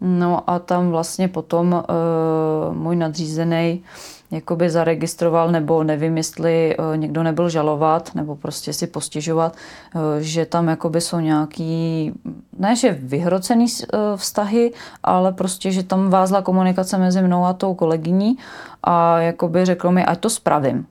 [0.00, 3.82] No a tam vlastně potom uh, můj nadřízený
[4.30, 9.56] jakoby zaregistroval, nebo nevím, jestli uh, někdo nebyl žalovat, nebo prostě si postižovat,
[9.94, 12.12] uh, že tam jakoby jsou nějaký,
[12.58, 14.72] ne že vyhrocený uh, vztahy,
[15.02, 18.38] ale prostě, že tam vázla komunikace mezi mnou a tou kolegyní
[18.82, 20.86] a jakoby řekl mi, ať to spravím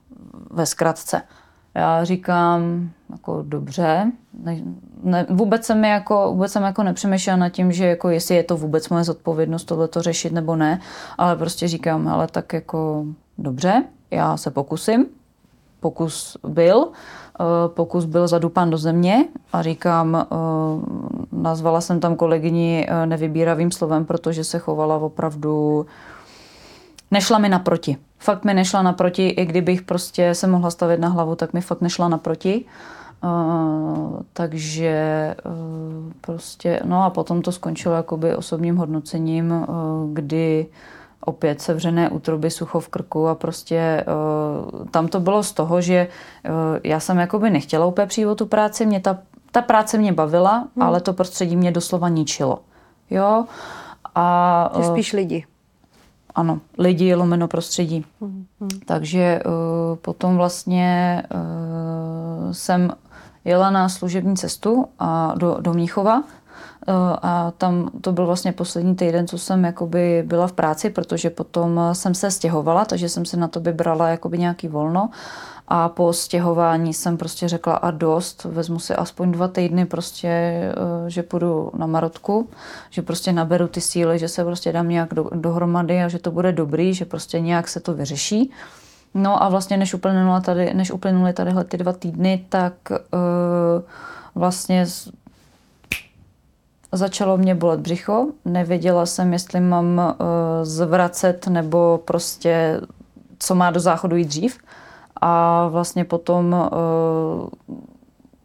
[0.52, 1.22] ve zkratce.
[1.78, 4.12] Já říkám, jako dobře,
[4.44, 4.58] ne,
[5.04, 8.58] ne, vůbec jsem jako, vůbec jsem jako nepřemýšlela nad tím, že jako jestli je to
[8.58, 10.80] vůbec moje zodpovědnost tohle to řešit nebo ne,
[11.18, 13.06] ale prostě říkám, ale tak jako
[13.38, 15.06] dobře, já se pokusím.
[15.80, 16.88] Pokus byl,
[17.40, 20.26] eh, pokus byl zadupan do země a říkám, eh,
[21.32, 25.86] nazvala jsem tam kolegyni eh, nevybíravým slovem, protože se chovala opravdu
[27.12, 27.98] nešla mi naproti.
[28.20, 31.82] Fakt mi nešla naproti, i kdybych prostě se mohla stavit na hlavu, tak mi fakt
[31.82, 32.66] nešla naproti.
[33.24, 39.66] Uh, takže uh, prostě, no a potom to skončilo jakoby osobním hodnocením, uh,
[40.14, 40.66] kdy
[41.26, 46.08] opět sevřené útroby, sucho v krku a prostě uh, tam to bylo z toho, že
[46.50, 46.52] uh,
[46.84, 49.18] já jsem jakoby nechtěla úplně přijít o tu práci, mě ta,
[49.52, 50.84] ta práce mě bavila, hmm.
[50.84, 52.60] ale to prostředí mě doslova ničilo.
[53.10, 53.46] Jo?
[54.16, 55.46] A, uh, spíš lidi
[56.38, 58.06] ano, lidi, lomeno prostředí.
[58.22, 58.70] Mm, mm.
[58.86, 59.52] Takže uh,
[59.96, 62.92] potom vlastně uh, jsem
[63.46, 66.24] jela na služební cestu a do, do Mníchova
[67.22, 71.80] a tam to byl vlastně poslední týden, co jsem jakoby byla v práci, protože potom
[71.94, 75.10] jsem se stěhovala, takže jsem si na to vybrala jakoby nějaký volno
[75.68, 80.74] a po stěhování jsem prostě řekla a dost, vezmu si aspoň dva týdny prostě, eh,
[81.10, 82.50] že půjdu na Marotku,
[82.90, 86.32] že prostě naberu ty síly, že se prostě dám nějak do, dohromady a že to
[86.32, 88.52] bude dobrý, že prostě nějak se to vyřeší.
[89.14, 92.98] No a vlastně než uplynuly tady, než uplynuly tadyhle ty dva týdny, tak uh,
[94.36, 94.86] vlastně
[96.92, 98.28] začalo mě bolet břicho.
[98.46, 100.26] Nevěděla jsem, jestli mám uh,
[100.64, 102.82] zvracet nebo prostě
[103.40, 104.58] co má do záchodu jít dřív.
[105.22, 107.50] A vlastně potom uh,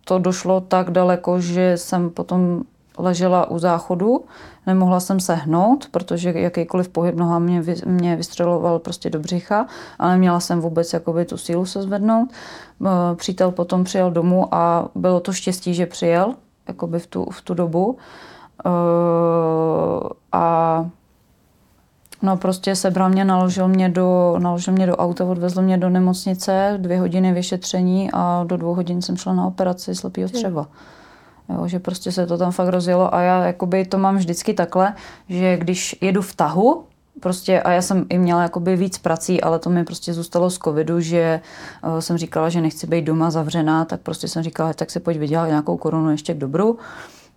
[0.05, 2.63] to došlo tak daleko, že jsem potom
[2.99, 4.25] ležela u záchodu,
[4.67, 9.67] nemohla jsem se hnout, protože jakýkoliv pohyb noha mě, mě vystřeloval prostě do břicha,
[9.99, 12.29] ale měla jsem vůbec jakoby tu sílu se zvednout.
[12.87, 16.35] Eh, přítel potom přijel domů a bylo to štěstí, že přijel
[16.69, 17.97] jakoby v tu, v tu dobu.
[17.99, 18.32] Eh,
[20.33, 20.87] a
[22.23, 26.75] No prostě sebral mě, naložil mě do, naložil mě do auta, odvezl mě do nemocnice,
[26.81, 30.69] dvě hodiny vyšetření a do dvou hodin jsem šla na operaci slepého střeva.
[31.49, 34.95] Jo, že prostě se to tam fakt rozjelo a já jakoby to mám vždycky takhle,
[35.29, 36.85] že když jedu v tahu,
[37.21, 40.59] prostě a já jsem i měla jakoby víc prací, ale to mi prostě zůstalo z
[40.59, 41.41] covidu, že
[41.85, 45.19] uh, jsem říkala, že nechci být doma zavřená, tak prostě jsem říkala, tak si pojď
[45.19, 46.79] vydělat nějakou korunu ještě k dobru.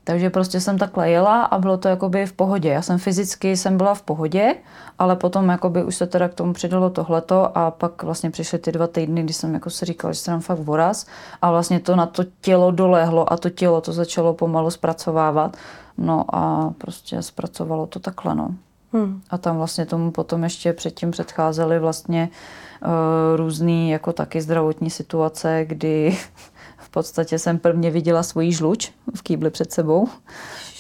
[0.08, 2.70] Takže prostě jsem takhle jela a bylo to jakoby v pohodě.
[2.70, 4.56] Já jsem fyzicky jsem byla v pohodě,
[5.00, 8.72] ale potom jakoby už se teda k tomu přidalo tohleto a pak vlastně přišly ty
[8.72, 11.06] dva týdny, kdy jsem jako si říkala, že jsem fakt voraz
[11.42, 15.58] a vlastně to na to tělo dolehlo a to tělo to začalo pomalu zpracovávat.
[15.98, 18.50] No a prostě zpracovalo to takhle, no.
[18.94, 19.22] Hmm.
[19.30, 22.30] A tam vlastně tomu potom ještě předtím předcházely vlastně
[22.82, 22.90] uh,
[23.36, 26.18] různý jako taky zdravotní situace, kdy
[26.96, 30.08] podstatě jsem prvně viděla svoji žluč v kýbli před sebou.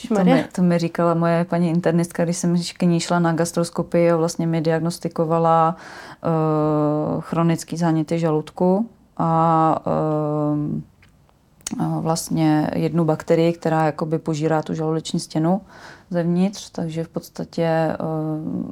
[0.08, 4.12] To mi, to mi říkala moje paní internistka, když jsem k ní šla na gastroskopii
[4.12, 9.82] a vlastně mi diagnostikovala uh, chronický záněty žaludku a
[11.80, 15.62] uh, vlastně jednu bakterii, která jakoby požírá tu žaludeční stěnu
[16.10, 18.72] zevnitř, takže v podstatě uh,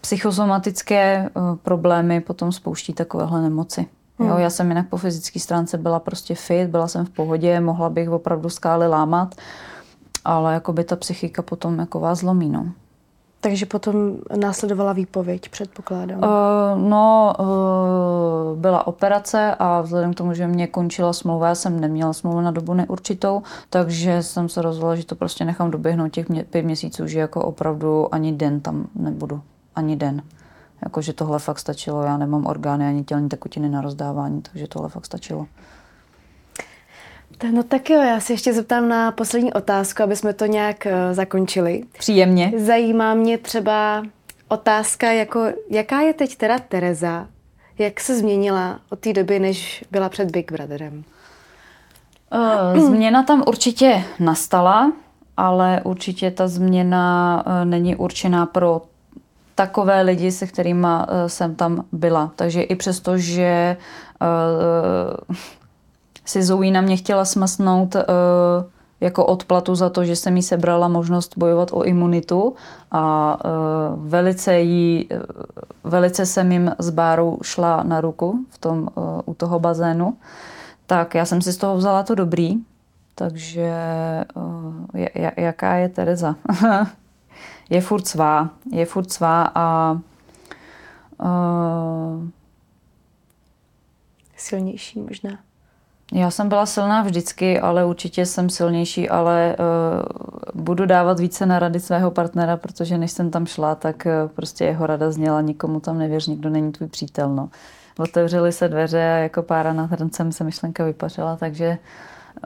[0.00, 3.86] psychosomatické uh, problémy potom spouští takovéhle nemoci.
[4.18, 4.28] Hmm.
[4.28, 7.88] Jo, já jsem jinak po fyzické stránce byla prostě fit, byla jsem v pohodě, mohla
[7.88, 9.34] bych opravdu skály lámat,
[10.24, 12.66] ale jako by ta psychika potom jako vás zlomí, no.
[13.44, 16.18] Takže potom následovala výpověď, předpokládám.
[16.18, 21.80] Uh, no, uh, byla operace a vzhledem k tomu, že mě končila smlouva, já jsem
[21.80, 26.28] neměla smlouvu na dobu neurčitou, takže jsem se rozhodla, že to prostě nechám doběhnout těch
[26.28, 29.40] mě, pět měsíců, že jako opravdu ani den tam nebudu.
[29.74, 30.22] Ani den.
[30.84, 32.02] Jakože tohle fakt stačilo.
[32.02, 35.46] Já nemám orgány ani tělní tekutiny na rozdávání, takže tohle fakt stačilo.
[37.52, 40.92] No tak jo, já se ještě zeptám na poslední otázku, aby jsme to nějak uh,
[41.14, 41.82] zakončili.
[41.98, 42.52] Příjemně.
[42.56, 44.02] Zajímá mě třeba
[44.48, 47.26] otázka, jako, jaká je teď teda Tereza?
[47.78, 51.04] Jak se změnila od té doby, než byla před Big Brotherem?
[52.74, 54.92] Uh, změna tam určitě nastala,
[55.36, 58.82] ale určitě ta změna uh, není určená pro
[59.54, 62.32] takové lidi, se kterými eh, jsem tam byla.
[62.36, 63.76] Takže i přesto, že
[64.20, 65.36] uh,
[66.24, 68.02] si Zoe na mě chtěla smasnout uh,
[69.00, 72.54] jako odplatu za to, že jsem jí sebrala možnost bojovat o imunitu
[72.90, 75.08] a uh, velice, jí,
[75.84, 80.16] velice jsem jim s Bárou šla na ruku v tom, uh, u toho bazénu,
[80.86, 82.56] tak já jsem si z toho vzala to dobrý,
[83.14, 83.74] takže
[84.34, 86.36] uh, jaká je Tereza?
[87.74, 88.50] je furt svá.
[88.72, 89.98] Je furt svá a
[91.22, 92.28] uh,
[94.36, 95.30] silnější možná.
[96.12, 101.58] Já jsem byla silná vždycky, ale určitě jsem silnější, ale uh, budu dávat více na
[101.58, 105.80] rady svého partnera, protože než jsem tam šla, tak uh, prostě jeho rada zněla, nikomu
[105.80, 107.34] tam nevěř, nikdo není tvůj přítel.
[107.34, 107.48] No.
[107.98, 111.78] Otevřely se dveře a jako pára nad hrncem se myšlenka vypařila, takže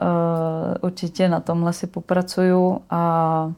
[0.01, 0.07] uh,
[0.81, 3.53] určitě na tomhle si popracuju a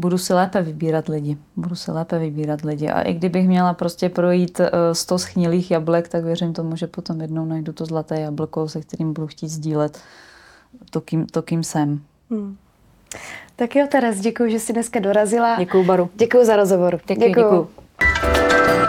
[0.00, 1.36] budu si lépe vybírat lidi.
[1.56, 2.88] Budu si lépe vybírat lidi.
[2.88, 4.60] A i kdybych měla prostě projít
[4.92, 8.80] 100 eh, schnilých jablek, tak věřím tomu, že potom jednou najdu to zlaté jablko, se
[8.80, 9.98] kterým budu chtít sdílet
[10.90, 12.00] to, kým, to, kým jsem.
[12.30, 12.56] Hmm.
[13.56, 15.56] Tak jo, Teres, děkuji, že jsi dneska dorazila.
[15.58, 16.10] Děkuji, Baru.
[16.14, 17.00] Děkuji za rozhovor.
[17.06, 17.28] Děkuji.
[17.28, 17.42] děkuji.
[17.42, 18.79] děkuji.